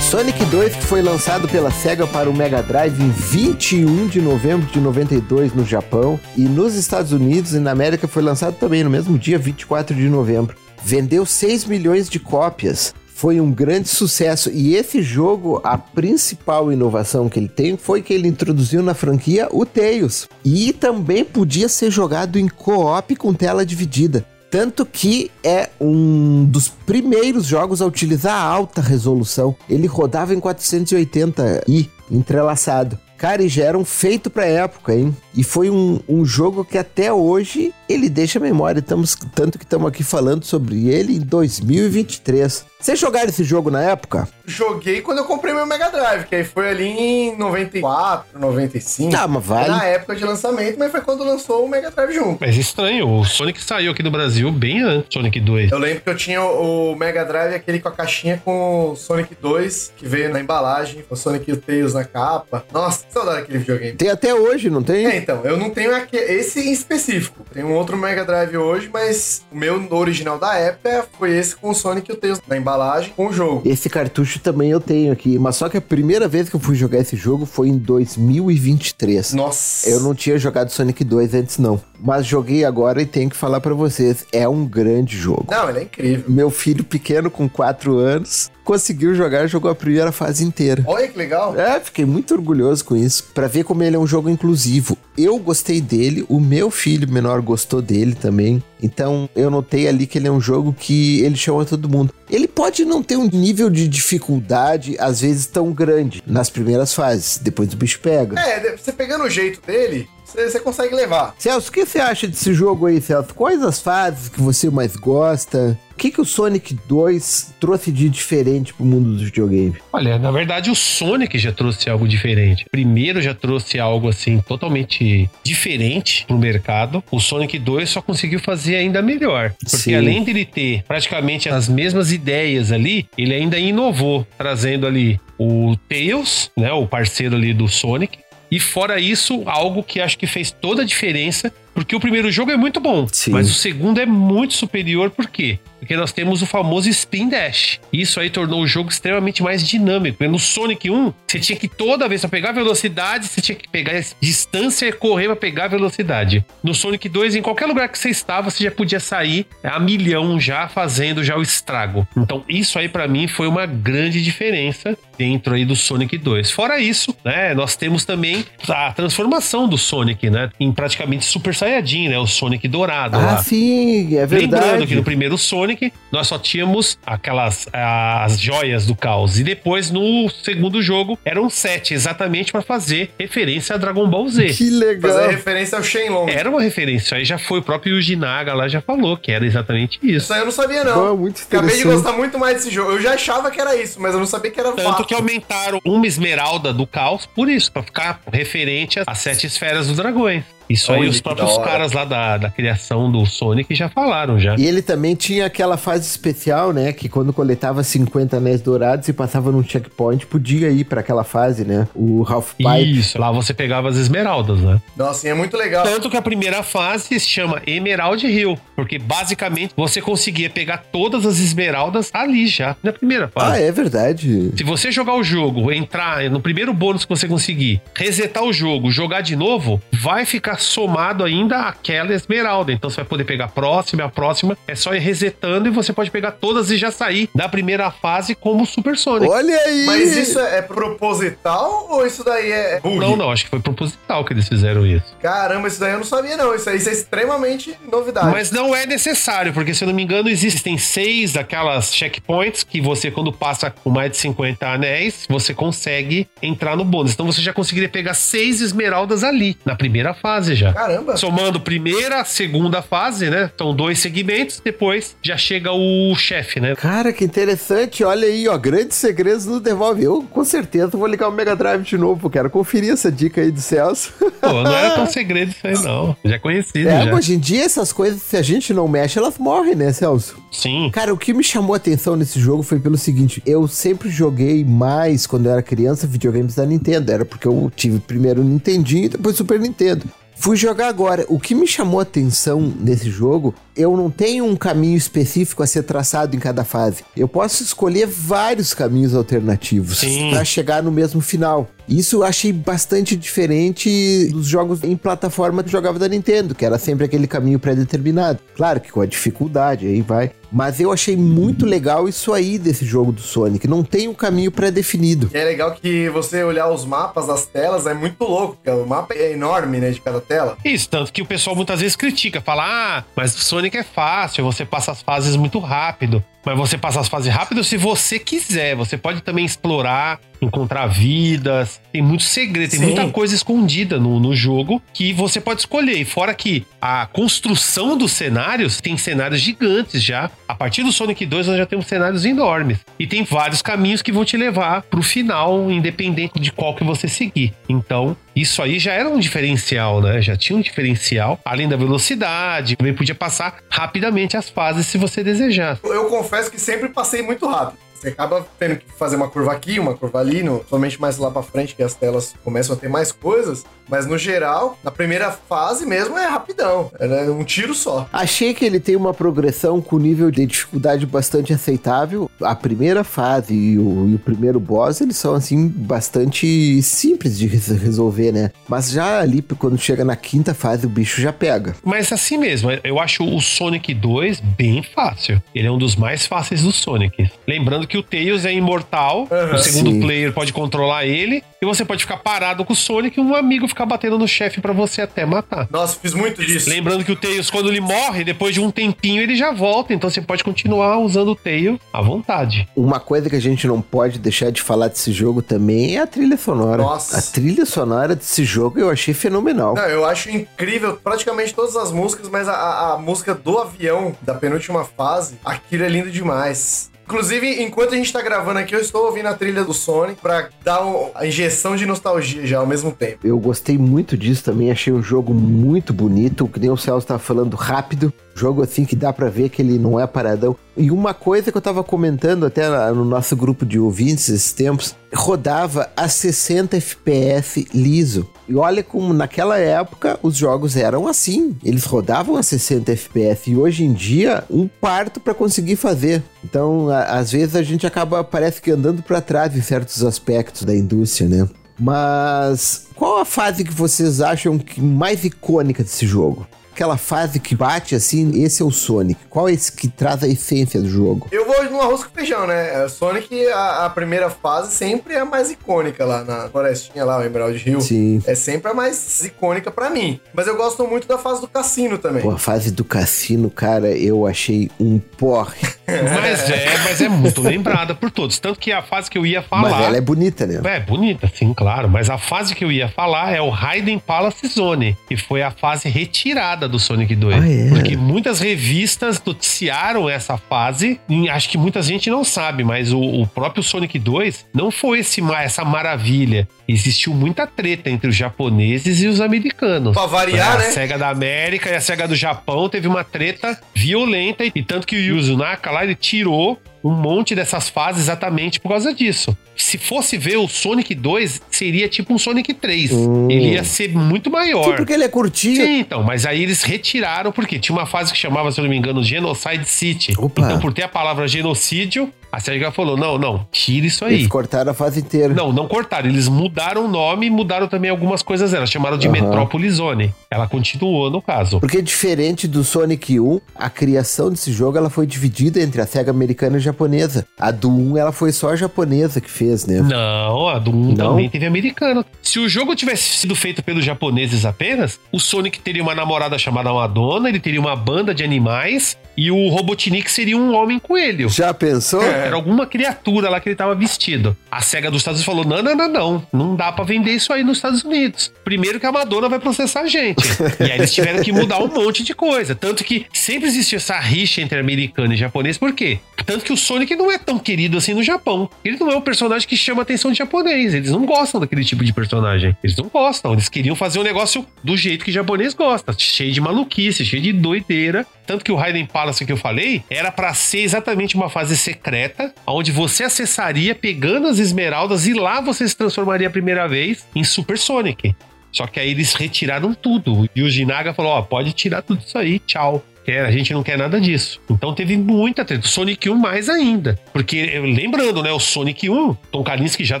[0.02, 4.66] Sonic 2, que foi lançado pela SEGA para o Mega Drive em 21 de novembro
[4.70, 8.90] de 92 no Japão e nos Estados Unidos e na América foi lançado também no
[8.90, 10.56] mesmo dia, 24 de novembro.
[10.82, 12.94] Vendeu 6 milhões de cópias.
[13.16, 18.12] Foi um grande sucesso e esse jogo, a principal inovação que ele tem foi que
[18.12, 23.64] ele introduziu na franquia o Tails e também podia ser jogado em co-op com tela
[23.64, 24.26] dividida.
[24.50, 29.56] Tanto que é um dos primeiros jogos a utilizar alta resolução.
[29.66, 32.98] Ele rodava em 480i entrelaçado.
[33.16, 35.16] Cara, e já era um feito pra época, hein?
[35.34, 38.82] E foi um, um jogo que até hoje ele deixa a memória.
[38.82, 42.66] Tamo, tanto que estamos aqui falando sobre ele em 2023.
[42.78, 44.28] Vocês jogaram esse jogo na época?
[44.44, 49.16] Joguei quando eu comprei meu Mega Drive, que aí foi ali em 94, 95.
[49.16, 49.68] Ah, mas vale.
[49.70, 52.38] Na época de lançamento, mas foi quando lançou o Mega Drive junto.
[52.40, 55.72] Mas estranho, o Sonic saiu aqui no Brasil bem antes, Sonic 2.
[55.72, 59.34] Eu lembro que eu tinha o Mega Drive, aquele com a caixinha com o Sonic
[59.40, 62.64] 2, que veio na embalagem, com o Sonic e o Tails na capa.
[62.72, 63.96] Nossa, que saudade daquele videogame.
[63.96, 65.06] Tem até hoje, não tem?
[65.06, 67.44] É, então, eu não tenho aqui, esse em específico.
[67.52, 71.70] Tem um outro Mega Drive hoje, mas o meu original da época foi esse com
[71.70, 73.62] o Sonic e o Tails na embalagem com o jogo.
[73.64, 76.74] Esse cartucho também eu tenho aqui, mas só que a primeira vez que eu fui
[76.74, 79.32] jogar esse jogo foi em 2023.
[79.34, 79.88] Nossa.
[79.88, 83.60] Eu não tinha jogado Sonic 2 antes não, mas joguei agora e tenho que falar
[83.60, 85.46] pra vocês, é um grande jogo.
[85.50, 86.24] Não, ele é incrível.
[86.28, 90.82] Meu filho pequeno com 4 anos conseguiu jogar, jogou a primeira fase inteira.
[90.86, 91.58] Olha que legal.
[91.58, 94.98] É, fiquei muito orgulhoso com isso, Pra ver como ele é um jogo inclusivo.
[95.16, 98.62] Eu gostei dele, o meu filho menor gostou dele também.
[98.82, 102.12] Então, eu notei ali que ele é um jogo que ele chama todo mundo.
[102.28, 107.38] Ele pode não ter um nível de dificuldade às vezes tão grande nas primeiras fases,
[107.38, 108.38] depois o bicho pega.
[108.40, 111.34] É, você pegando o jeito dele, você consegue levar.
[111.38, 113.34] Celso, o que você acha desse jogo aí, Celso?
[113.34, 115.78] Quais as fases que você mais gosta?
[115.92, 119.76] O que, que o Sonic 2 trouxe de diferente pro mundo dos videogames?
[119.90, 122.66] Olha, na verdade o Sonic já trouxe algo diferente.
[122.70, 127.02] Primeiro já trouxe algo assim totalmente diferente pro mercado.
[127.10, 129.54] O Sonic 2 só conseguiu fazer ainda melhor.
[129.58, 129.94] Porque Sim.
[129.94, 136.50] além dele ter praticamente as mesmas ideias ali, ele ainda inovou, trazendo ali o Tails,
[136.56, 138.18] né, o parceiro ali do Sonic.
[138.56, 142.50] E fora isso, algo que acho que fez toda a diferença, porque o primeiro jogo
[142.50, 143.32] é muito bom, Sim.
[143.32, 145.58] mas o segundo é muito superior, por quê?
[145.86, 147.78] Porque nós temos o famoso Spin Dash.
[147.92, 150.22] Isso aí tornou o jogo extremamente mais dinâmico.
[150.26, 154.02] No Sonic 1, você tinha que toda vez pra pegar velocidade, você tinha que pegar
[154.20, 156.44] distância e correr pra pegar velocidade.
[156.60, 160.40] No Sonic 2, em qualquer lugar que você estava, você já podia sair a milhão
[160.40, 162.04] já fazendo já o estrago.
[162.16, 166.50] Então, isso aí pra mim foi uma grande diferença dentro aí do Sonic 2.
[166.50, 172.08] Fora isso, né, nós temos também a transformação do Sonic, né, em praticamente Super Saiyajin,
[172.08, 173.36] né, o Sonic dourado Ah, lá.
[173.38, 174.86] sim, é Lembrando verdade.
[174.86, 179.38] que no primeiro Sonic Sonic, nós só tínhamos aquelas as joias do caos.
[179.38, 184.46] E depois, no segundo jogo, eram sete, exatamente para fazer referência a Dragon Ball Z.
[184.54, 185.12] Que legal.
[185.12, 186.30] Fazer referência ao Shenlong.
[186.30, 189.44] Era uma referência, aí já foi o próprio Yuji Naga lá, já falou que era
[189.44, 190.16] exatamente isso.
[190.26, 190.94] Isso aí eu não sabia, não.
[190.94, 192.92] Pô, muito Acabei de gostar muito mais desse jogo.
[192.92, 195.04] Eu já achava que era isso, mas eu não sabia que era Tanto fato.
[195.04, 199.96] que aumentaram uma esmeralda do caos por isso, pra ficar referente às sete esferas dos
[199.96, 200.44] dragões.
[200.68, 201.70] Isso aí Olha os que próprios da hora.
[201.70, 204.54] caras lá da, da criação do Sonic já falaram já.
[204.58, 206.92] E ele também tinha aquela fase especial, né?
[206.92, 211.64] Que quando coletava 50 anéis dourados e passava num checkpoint, podia ir pra aquela fase,
[211.64, 211.86] né?
[211.94, 212.98] O Half Pipe.
[212.98, 214.80] Isso, lá você pegava as esmeraldas, né?
[214.96, 215.84] Nossa, e é muito legal.
[215.84, 221.24] Tanto que a primeira fase se chama Emerald Hill, porque basicamente você conseguia pegar todas
[221.24, 223.52] as esmeraldas ali já, na primeira fase.
[223.52, 224.52] Ah, é verdade.
[224.56, 228.90] Se você jogar o jogo, entrar no primeiro bônus que você conseguir, resetar o jogo,
[228.90, 232.72] jogar de novo, vai ficar somado ainda aquela esmeralda.
[232.72, 234.56] Então você vai poder pegar a próxima, a próxima.
[234.66, 238.34] É só ir resetando e você pode pegar todas e já sair da primeira fase
[238.34, 239.30] como Super Sonic.
[239.30, 239.86] Olha aí!
[239.86, 242.96] Mas isso é, é proposital ou isso daí é bug?
[242.96, 245.14] Não, não, acho que foi proposital que eles fizeram isso.
[245.20, 246.54] Caramba, isso daí eu não sabia, não.
[246.54, 248.30] Isso aí isso é extremamente novidade.
[248.30, 252.80] Mas não é necessário, porque se eu não me engano, existem seis daquelas checkpoints que
[252.80, 257.12] você, quando passa com mais de 50 anéis, você consegue entrar no bônus.
[257.12, 260.72] Então você já conseguiria pegar seis esmeraldas ali, na primeira fase já.
[260.72, 261.16] Caramba.
[261.16, 263.50] Somando primeira, segunda fase, né?
[263.58, 266.74] São dois segmentos, depois já chega o chefe, né?
[266.76, 268.04] Cara, que interessante.
[268.04, 268.56] Olha aí, ó.
[268.56, 270.04] Grandes segredos no Devolve.
[270.04, 272.28] Eu, com certeza, vou ligar o Mega Drive de novo.
[272.30, 274.12] Quero conferir essa dica aí do Celso.
[274.40, 276.16] Pô, não era tão segredo isso aí, não.
[276.24, 277.14] Já conhecido, É, já.
[277.14, 280.36] hoje em dia essas coisas, se a gente não mexe, elas morrem, né, Celso?
[280.52, 280.90] Sim.
[280.92, 284.64] Cara, o que me chamou a atenção nesse jogo foi pelo seguinte: eu sempre joguei
[284.64, 287.10] mais quando eu era criança videogames da Nintendo.
[287.12, 290.04] Era porque eu tive primeiro o Nintendinho e depois Super Nintendo.
[290.36, 291.24] Fui jogar agora.
[291.28, 295.66] O que me chamou a atenção nesse jogo, eu não tenho um caminho específico a
[295.66, 297.04] ser traçado em cada fase.
[297.16, 301.68] Eu posso escolher vários caminhos alternativos para chegar no mesmo final.
[301.88, 306.78] Isso eu achei bastante diferente dos jogos em plataforma que jogava da Nintendo, que era
[306.78, 308.40] sempre aquele caminho pré-determinado.
[308.56, 310.32] Claro que com a dificuldade, aí vai.
[310.50, 313.66] Mas eu achei muito legal isso aí desse jogo do Sonic.
[313.66, 315.30] Não tem um caminho pré-definido.
[315.32, 319.14] É legal que você olhar os mapas das telas é muito louco, porque o mapa
[319.14, 320.56] é enorme, né, de cada tela.
[320.64, 324.44] Isso, tanto que o pessoal muitas vezes critica, fala: ah, mas o Sonic é fácil,
[324.44, 326.22] você passa as fases muito rápido.
[326.44, 328.76] Mas você passa as fases rápido se você quiser.
[328.76, 331.80] Você pode também explorar, encontrar vidas.
[331.92, 332.86] Tem muito segredo, tem Sim.
[332.86, 335.98] muita coisa escondida no, no jogo que você pode escolher.
[335.98, 340.30] E fora que a construção dos cenários tem cenários gigantes já.
[340.48, 342.78] A partir do Sonic 2 nós já temos cenários enormes.
[342.98, 347.08] E tem vários caminhos que vão te levar pro final, independente de qual que você
[347.08, 347.52] seguir.
[347.68, 350.20] Então, isso aí já era um diferencial, né?
[350.20, 351.40] Já tinha um diferencial.
[351.44, 355.78] Além da velocidade, também podia passar rapidamente as fases se você desejar.
[355.84, 357.85] Eu confesso que sempre passei muito rápido.
[358.00, 361.30] Você acaba tendo que fazer uma curva aqui, uma curva ali, no, somente mais lá
[361.30, 363.64] pra frente, que as telas começam a ter mais coisas.
[363.88, 366.90] Mas no geral, na primeira fase mesmo é rapidão.
[366.98, 368.08] É um tiro só.
[368.12, 372.28] Achei que ele tem uma progressão com nível de dificuldade bastante aceitável.
[372.40, 377.46] A primeira fase e o, e o primeiro boss, eles são, assim, bastante simples de
[377.46, 378.50] res- resolver, né?
[378.68, 381.74] Mas já ali, quando chega na quinta fase, o bicho já pega.
[381.84, 385.40] Mas assim mesmo, eu acho o Sonic 2 bem fácil.
[385.54, 387.30] Ele é um dos mais fáceis dos Sonics.
[387.46, 390.00] Lembrando que o Tails é imortal, o segundo Sim.
[390.00, 393.66] player pode controlar ele, e você pode ficar parado com o Sonic e um amigo
[393.68, 395.66] ficar batendo no chefe pra você até matar.
[395.70, 396.68] Nossa, fiz muito disso.
[396.68, 399.92] Lembrando que o Tails, quando ele morre, depois de um tempinho, ele já volta.
[399.94, 402.68] Então você pode continuar usando o Tails à vontade.
[402.76, 406.06] Uma coisa que a gente não pode deixar de falar desse jogo também é a
[406.06, 406.82] trilha sonora.
[406.82, 407.18] Nossa.
[407.18, 409.74] A trilha sonora desse jogo eu achei fenomenal.
[409.74, 414.34] Não, eu acho incrível praticamente todas as músicas, mas a- a música do avião da
[414.34, 416.90] penúltima fase, aquilo é lindo demais.
[417.06, 420.48] Inclusive, enquanto a gente tá gravando aqui, eu estou ouvindo a trilha do Sonic pra
[420.64, 423.18] dar um- a injeção de nostalgia já ao mesmo tempo.
[423.24, 427.20] Eu gostei muito disso também, achei um jogo muito bonito, que nem o Celso tava
[427.20, 428.12] falando, rápido.
[428.34, 430.56] Jogo assim que dá pra ver que ele não é paradão.
[430.76, 434.94] E uma coisa que eu tava comentando até no nosso grupo de ouvintes esses tempos,
[435.14, 438.28] rodava a 60 FPS liso.
[438.48, 443.56] E olha como naquela época os jogos eram assim, eles rodavam a 60 FPS e
[443.56, 446.22] hoje em dia um parto pra conseguir fazer.
[446.44, 450.62] Então, a- às vezes a gente acaba parece que andando pra trás em certos aspectos
[450.62, 451.48] da indústria, né?
[451.78, 456.46] Mas qual a fase que vocês acham que mais icônica desse jogo?
[456.76, 459.18] Aquela fase que bate assim, esse é o Sonic.
[459.30, 461.26] Qual é esse que traz a essência do jogo?
[461.32, 462.84] Eu vou no arroz com feijão, né?
[462.84, 467.18] É, Sonic, a, a primeira fase sempre é a mais icônica lá na florestinha lá,
[467.18, 467.80] o Emerald Hill.
[467.80, 468.22] Sim.
[468.26, 470.20] É sempre a mais icônica pra mim.
[470.34, 472.22] Mas eu gosto muito da fase do cassino também.
[472.22, 475.56] Pô, a fase do cassino, cara, eu achei um porre.
[475.86, 478.40] Mas é, mas é muito lembrada por todos.
[478.40, 479.70] Tanto que a fase que eu ia falar.
[479.70, 480.60] Mas ela é bonita, né?
[480.64, 481.88] É, bonita, sim, claro.
[481.88, 485.52] Mas a fase que eu ia falar é o Raiden Palace Zone, que foi a
[485.52, 487.36] fase retirada do Sonic 2.
[487.36, 487.68] Ah, é?
[487.68, 491.00] Porque muitas revistas noticiaram essa fase.
[491.08, 495.00] E acho que muita gente não sabe, mas o, o próprio Sonic 2 não foi
[495.00, 496.48] esse, essa maravilha.
[496.68, 499.92] Existiu muita treta entre os japoneses e os americanos.
[499.94, 500.70] Pra variar, a né?
[500.70, 504.44] SEGA da América e a SEGA do Japão teve uma treta violenta.
[504.44, 508.68] E tanto que o Yuzo Naka lá, ele tirou um monte dessas fases exatamente por
[508.68, 509.36] causa disso.
[509.56, 512.92] Se fosse ver o Sonic 2, seria tipo um Sonic 3.
[513.28, 514.64] Ele ia ser muito maior.
[514.64, 515.56] Sim, porque ele é curtinho.
[515.56, 518.70] Sim, então, mas aí eles retiraram, porque tinha uma fase que chamava, se eu não
[518.70, 520.14] me engano, Genocide City.
[520.16, 520.42] Opa.
[520.42, 524.14] Então, por ter a palavra genocídio, a SEGA falou: não, não, tira isso aí.
[524.14, 525.32] Eles cortaram a fase inteira.
[525.32, 526.08] Não, não cortaram.
[526.08, 528.66] Eles mudaram o nome e mudaram também algumas coisas dela.
[528.66, 529.20] Chamaram de Aham.
[529.20, 530.14] Metropolis Zone.
[530.30, 531.60] Ela continuou no caso.
[531.60, 536.10] Porque diferente do Sonic 1, a criação desse jogo ela foi dividida entre a SEGA
[536.10, 537.26] americana e a japonesa.
[537.38, 539.80] A do 1 ela foi só a japonesa que fez, né?
[539.80, 541.10] Não, a do 1 Não?
[541.10, 542.04] também teve americano.
[542.22, 546.72] Se o jogo tivesse sido feito pelos japoneses apenas, o Sonic teria uma namorada chamada
[546.72, 551.28] Madonna, ele teria uma banda de animais e o Robotnik seria um homem coelho.
[551.28, 552.02] Já pensou?
[552.16, 554.36] Era alguma criatura lá que ele tava vestido.
[554.50, 556.26] A SEGA dos Estados Unidos falou: não, não, não, não.
[556.32, 558.32] Não dá pra vender isso aí nos Estados Unidos.
[558.44, 560.24] Primeiro que a Madonna vai processar a gente.
[560.60, 562.54] e aí eles tiveram que mudar um monte de coisa.
[562.54, 565.58] Tanto que sempre existiu essa rixa entre americano e japonês.
[565.58, 565.98] Por quê?
[566.24, 568.48] Tanto que o Sonic não é tão querido assim no Japão.
[568.64, 570.74] Ele não é um personagem que chama a atenção de japonês.
[570.74, 572.56] Eles não gostam daquele tipo de personagem.
[572.62, 573.32] Eles não gostam.
[573.32, 575.94] Eles queriam fazer um negócio do jeito que japonês gosta.
[575.96, 578.06] Cheio de maluquice, cheio de doideira.
[578.26, 582.05] Tanto que o Raiden Palace que eu falei era pra ser exatamente uma fase secreta,
[582.46, 587.24] onde você acessaria pegando as esmeraldas e lá você se transformaria a primeira vez em
[587.24, 588.14] Super Sonic.
[588.52, 590.28] Só que aí eles retiraram tudo.
[590.34, 592.82] E o Jinaga falou: Ó, pode tirar tudo isso aí, tchau.
[593.06, 594.40] Quer, a gente não quer nada disso.
[594.50, 595.64] Então teve muita treta.
[595.68, 596.98] Sonic 1 mais ainda.
[597.12, 598.32] Porque, lembrando, né?
[598.32, 600.00] O Sonic 1, Tom Kalinske já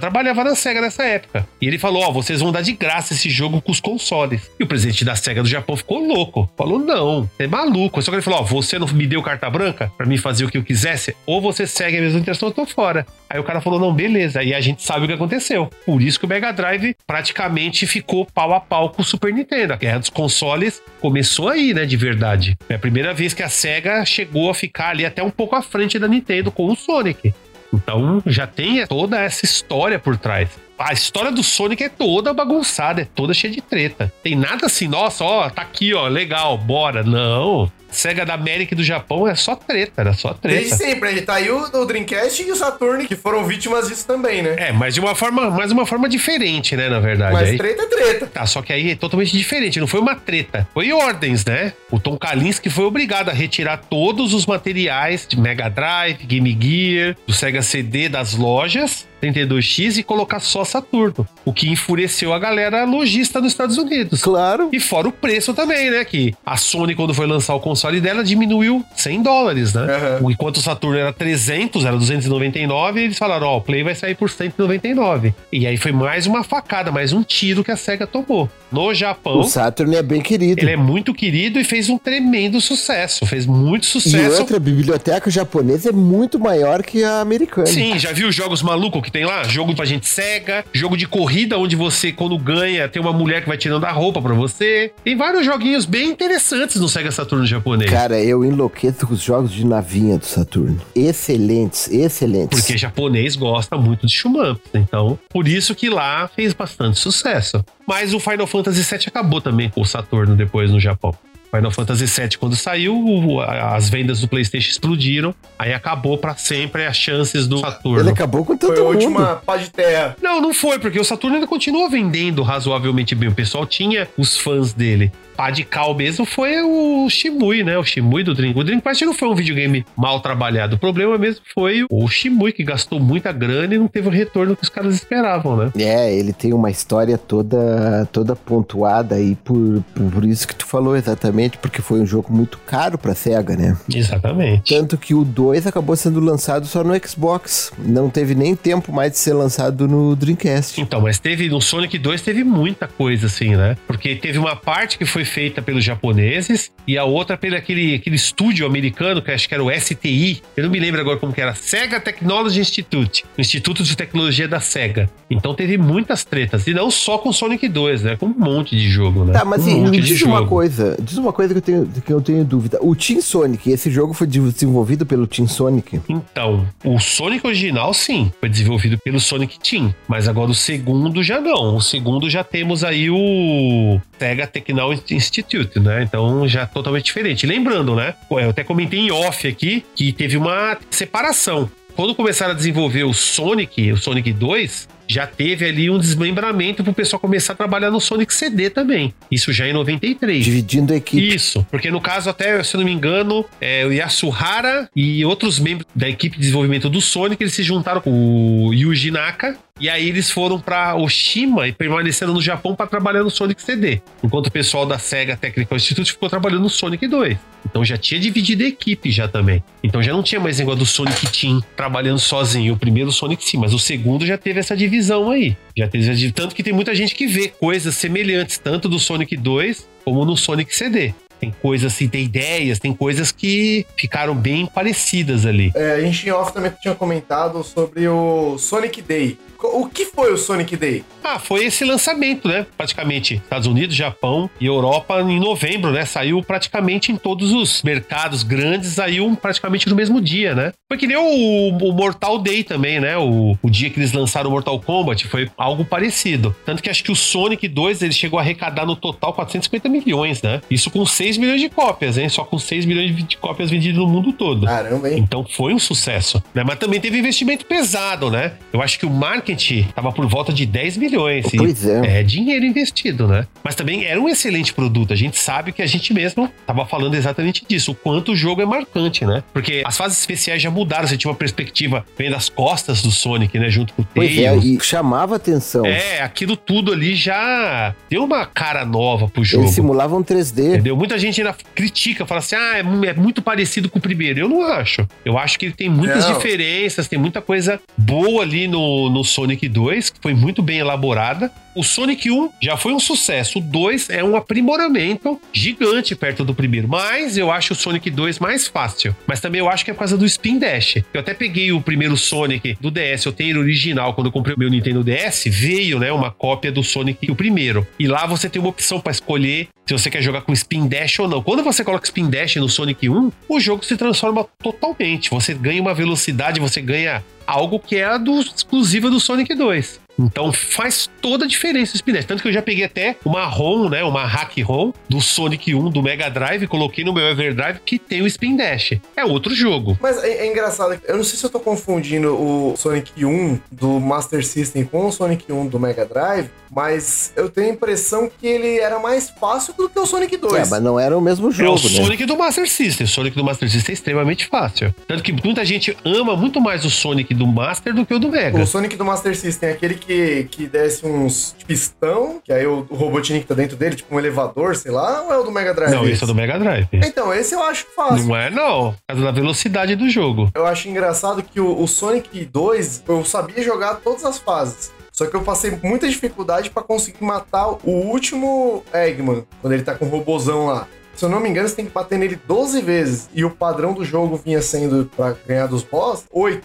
[0.00, 1.46] trabalhava na SEGA nessa época.
[1.62, 4.50] E ele falou: Ó, vocês vão dar de graça esse jogo com os consoles.
[4.58, 6.50] E o presidente da SEGA do Japão ficou louco.
[6.56, 8.02] Falou: Não, é maluco.
[8.02, 10.50] Só que ele falou: Ó, você não me deu carta branca pra mim fazer o
[10.50, 11.14] que eu quisesse?
[11.24, 13.06] Ou você segue a mesma intenção, eu tô fora.
[13.28, 14.40] Aí o cara falou: Não, beleza.
[14.40, 15.70] Aí a gente sabe o que aconteceu.
[15.84, 19.72] Por isso que o Mega Drive praticamente ficou pau a pau com o Super Nintendo.
[19.72, 21.84] A guerra dos consoles começou aí, né?
[21.84, 22.56] De verdade.
[22.68, 25.62] É a primeira vez que a SEGA chegou a ficar ali até um pouco à
[25.62, 27.34] frente da Nintendo com o Sonic.
[27.72, 30.48] Então já tem toda essa história por trás.
[30.78, 34.12] A história do Sonic é toda bagunçada, é toda cheia de treta.
[34.22, 37.02] Tem nada assim, nossa, ó, tá aqui, ó, legal, bora.
[37.02, 37.70] Não.
[37.96, 40.76] Sega da América e do Japão é só treta, era só Desde treta.
[40.76, 44.06] sempre, a gente tá aí o, o Dreamcast e o Saturn, que foram vítimas disso
[44.06, 44.54] também, né?
[44.58, 47.32] É, mas de uma forma, mas uma forma diferente, né, na verdade.
[47.32, 48.26] Mas Aí- treta é treta.
[48.26, 49.80] Tá, só que aí é totalmente diferente.
[49.80, 50.68] Não foi uma treta.
[50.74, 51.72] Foi ordens, né?
[51.90, 57.16] O Tom Kalinske foi obrigado a retirar todos os materiais de Mega Drive, Game Gear,
[57.26, 61.26] do Sega CD das lojas 32X e colocar só Saturno.
[61.44, 64.20] O que enfureceu a galera lojista nos Estados Unidos.
[64.22, 64.68] Claro.
[64.72, 66.04] E fora o preço também, né?
[66.04, 69.82] Que a Sony, quando foi lançar o console dela, diminuiu 100 dólares, né?
[69.82, 70.30] Aham.
[70.30, 74.28] Enquanto o Saturno era 300, era 299, eles falaram, ó, o Play vai sair por
[74.30, 75.34] 199.
[75.52, 78.48] E aí foi mais uma facada, mais um tiro que a SEGA tomou.
[78.70, 80.60] No Japão, O Saturn é bem querido.
[80.60, 83.24] ele é muito querido e fez um tremendo sucesso.
[83.24, 84.40] Fez muito E sucesso.
[84.40, 87.66] outra, a biblioteca japonesa é muito maior que a americana.
[87.66, 89.44] Sim, já viu os jogos malucos que tem lá?
[89.44, 93.48] Jogo pra gente cega, jogo de corrida onde você, quando ganha, tem uma mulher que
[93.48, 94.92] vai tirando a roupa pra você.
[95.04, 97.90] Tem vários joguinhos bem interessantes no Sega Saturno japonês.
[97.90, 100.80] Cara, eu enlouqueço com os jogos de navinha do Saturno.
[100.94, 102.58] Excelentes, excelentes.
[102.60, 104.62] Porque japonês gosta muito de shumamps.
[104.74, 107.64] Então, por isso que lá fez bastante sucesso.
[107.86, 111.14] Mas o Final Fantasy VII acabou também com o Saturno depois no Japão.
[111.54, 115.34] Final Fantasy VII, quando saiu, a- as vendas do PlayStation explodiram.
[115.58, 118.00] Aí acabou pra sempre as chances do Saturno.
[118.00, 118.94] Ele acabou com todo Foi a mundo.
[118.96, 120.16] última pá de terra.
[120.20, 123.28] Não, não foi, porque o Saturno ainda continuou vendendo razoavelmente bem.
[123.28, 125.10] O pessoal tinha os fãs dele.
[125.36, 127.76] Pá de cal mesmo foi o Shimui, né?
[127.76, 128.52] O Shimui do Dream.
[128.56, 130.76] O Dreamcast não foi um videogame mal trabalhado.
[130.76, 134.56] O problema mesmo foi o Shimui, que gastou muita grana e não teve o retorno
[134.56, 135.72] que os caras esperavam, né?
[135.76, 140.96] É, ele tem uma história toda toda pontuada aí por, por, isso que tu falou
[140.96, 141.58] exatamente.
[141.58, 143.76] porque foi um jogo muito caro pra SEGA, né?
[143.92, 144.74] Exatamente.
[144.74, 147.72] Tanto que o 2 acabou sendo lançado só no Xbox.
[147.78, 150.80] Não teve nem tempo mais de ser lançado no Dreamcast.
[150.80, 153.76] Então, mas teve no Sonic 2 teve muita coisa assim, né?
[153.86, 158.16] Porque teve uma parte que foi feita pelos japoneses e a outra pelo aquele, aquele
[158.16, 160.42] estúdio americano, que acho que era o STI.
[160.56, 161.54] Eu não me lembro agora como que era.
[161.54, 165.10] Sega Technology Institute, o Instituto de Tecnologia da Sega.
[165.30, 168.16] Então teve muitas tretas e não só com Sonic 2, né?
[168.16, 169.32] Com um monte de jogo, né?
[169.32, 170.48] Tá, mas um monte me diz uma jogo.
[170.48, 170.96] coisa.
[171.00, 172.78] Diz uma coisa que eu tenho, que eu tenho dúvida.
[172.80, 176.00] O Team Sonic, esse jogo foi desenvolvido pelo Team Sonic?
[176.08, 179.94] Então, o Sonic original, sim, foi desenvolvido pelo Sonic Team.
[180.06, 181.76] Mas agora o segundo já não.
[181.76, 186.02] O segundo já temos aí o Sega Technology Institute, né?
[186.02, 187.46] Então já totalmente diferente.
[187.46, 188.14] Lembrando, né?
[188.30, 191.70] Eu até comentei em off aqui que teve uma separação.
[191.94, 196.92] Quando começaram a desenvolver o Sonic, o Sonic 2, já teve ali um desmembramento pro
[196.92, 199.14] pessoal começar a trabalhar no Sonic CD também.
[199.30, 200.44] Isso já em 93.
[200.44, 201.34] Dividindo a equipe.
[201.34, 205.58] Isso, porque no caso, até, se eu não me engano, é, o Yasuhara e outros
[205.58, 209.56] membros da equipe de desenvolvimento do Sonic, eles se juntaram com o Yuji Naka.
[209.78, 214.00] E aí eles foram pra Oshima e permaneceram no Japão para trabalhar no Sonic CD.
[214.24, 217.36] Enquanto o pessoal da Sega Technical Institute ficou trabalhando no Sonic 2.
[217.68, 219.62] Então já tinha dividido a equipe já também.
[219.84, 222.72] Então já não tinha mais negócio do Sonic Team trabalhando sozinho.
[222.72, 224.95] O primeiro Sonic sim, mas o segundo já teve essa divisão
[225.30, 225.56] aí.
[225.76, 226.32] Já teve divisão.
[226.32, 230.36] Tanto que tem muita gente que vê coisas semelhantes, tanto do Sonic 2 como no
[230.36, 231.12] Sonic CD.
[231.38, 235.70] Tem coisas assim, tem ideias, tem coisas que ficaram bem parecidas ali.
[235.74, 239.38] É, a gente em off também tinha comentado sobre o Sonic Day.
[239.62, 241.04] O que foi o Sonic Day?
[241.22, 242.66] Ah, foi esse lançamento, né?
[242.76, 246.04] Praticamente Estados Unidos, Japão e Europa em novembro, né?
[246.04, 250.72] Saiu praticamente em todos os mercados grandes, saiu praticamente no mesmo dia, né?
[250.88, 253.16] Foi que nem o, o Mortal Day também, né?
[253.16, 256.54] O, o dia que eles lançaram o Mortal Kombat foi algo parecido.
[256.64, 260.42] Tanto que acho que o Sonic 2 ele chegou a arrecadar no total 450 milhões,
[260.42, 260.60] né?
[260.70, 262.28] Isso com 6 milhões de cópias, hein?
[262.28, 264.66] Só com 6 milhões de cópias vendidas no mundo todo.
[264.66, 265.18] Caramba, hein?
[265.18, 266.62] Então foi um sucesso, né?
[266.64, 268.52] Mas também teve investimento pesado, né?
[268.72, 269.45] Eu acho que o marketing
[269.94, 271.46] tava por volta de 10 milhões.
[271.52, 272.20] E Pois é.
[272.20, 273.46] É dinheiro investido, né?
[273.62, 275.12] Mas também era um excelente produto.
[275.12, 278.62] A gente sabe que a gente mesmo tava falando exatamente disso, o quanto o jogo
[278.62, 279.42] é marcante, né?
[279.52, 283.58] Porque as fases especiais já mudaram, você tinha uma perspectiva bem das costas do Sonic,
[283.58, 283.68] né?
[283.68, 284.64] Junto com o Pois é, Tails.
[284.64, 285.84] e chamava atenção.
[285.84, 289.64] É, aquilo tudo ali já deu uma cara nova pro jogo.
[289.64, 290.74] Eles simulavam 3D.
[290.74, 290.96] Entendeu?
[290.96, 294.40] Muita gente ainda critica, fala assim: ah, é é muito parecido com o primeiro.
[294.40, 295.06] Eu não acho.
[295.24, 296.34] Eu acho que ele tem muitas Não.
[296.34, 301.52] diferenças, tem muita coisa boa ali no, no Sonic 2, que foi muito bem elaborada.
[301.74, 303.58] O Sonic 1 já foi um sucesso.
[303.58, 306.88] O 2 é um aprimoramento gigante perto do primeiro.
[306.88, 309.14] Mas eu acho o Sonic 2 mais fácil.
[309.26, 311.02] Mas também eu acho que é por causa do Spin Dash.
[311.12, 313.26] Eu até peguei o primeiro Sonic do DS.
[313.26, 314.14] Eu tenho ele original.
[314.14, 317.86] Quando eu comprei o meu Nintendo DS, veio, né, uma cópia do Sonic, o primeiro.
[317.98, 321.18] E lá você tem uma opção para escolher se você quer jogar com Spin Dash
[321.18, 321.42] ou não.
[321.42, 325.28] Quando você coloca Spin Dash no Sonic 1, o jogo se transforma totalmente.
[325.28, 330.05] Você ganha uma velocidade, você ganha algo que é a do exclusiva do Sonic 2.
[330.18, 332.24] Então faz toda a diferença o Spin Dash.
[332.24, 334.02] Tanto que eu já peguei até uma ROM, né?
[334.04, 338.22] Uma hack ROM do Sonic 1 do Mega Drive, coloquei no meu Everdrive que tem
[338.22, 338.94] o Spin Dash.
[339.16, 339.98] É outro jogo.
[340.00, 344.00] Mas é, é engraçado, eu não sei se eu tô confundindo o Sonic 1 do
[344.00, 348.46] Master System com o Sonic 1 do Mega Drive, mas eu tenho a impressão que
[348.46, 350.54] ele era mais fácil do que o Sonic 2.
[350.54, 352.04] É, mas não era o mesmo É o jogo, né?
[352.04, 353.06] Sonic do Master System.
[353.06, 354.94] O Sonic do Master System é extremamente fácil.
[355.06, 358.28] Tanto que muita gente ama muito mais o Sonic do Master do que o do
[358.28, 358.58] Mega.
[358.60, 360.05] O Sonic do Master System é aquele que,
[360.50, 364.76] que desce uns pistão, que aí o, o Robotnik tá dentro dele, tipo um elevador,
[364.76, 365.92] sei lá, ou é o do Mega Drive?
[365.92, 366.88] Não, esse é do Mega Drive.
[366.92, 368.26] Então, esse eu acho fácil.
[368.26, 368.94] Não é, não.
[369.06, 370.50] Causa da velocidade do jogo.
[370.54, 374.92] Eu acho engraçado que o, o Sonic 2, eu sabia jogar todas as fases.
[375.12, 379.94] Só que eu passei muita dificuldade pra conseguir matar o último Eggman, quando ele tá
[379.94, 380.86] com o robozão lá.
[381.14, 383.30] Se eu não me engano, você tem que bater nele 12 vezes.
[383.32, 386.62] E o padrão do jogo vinha sendo, pra ganhar dos boss, 8.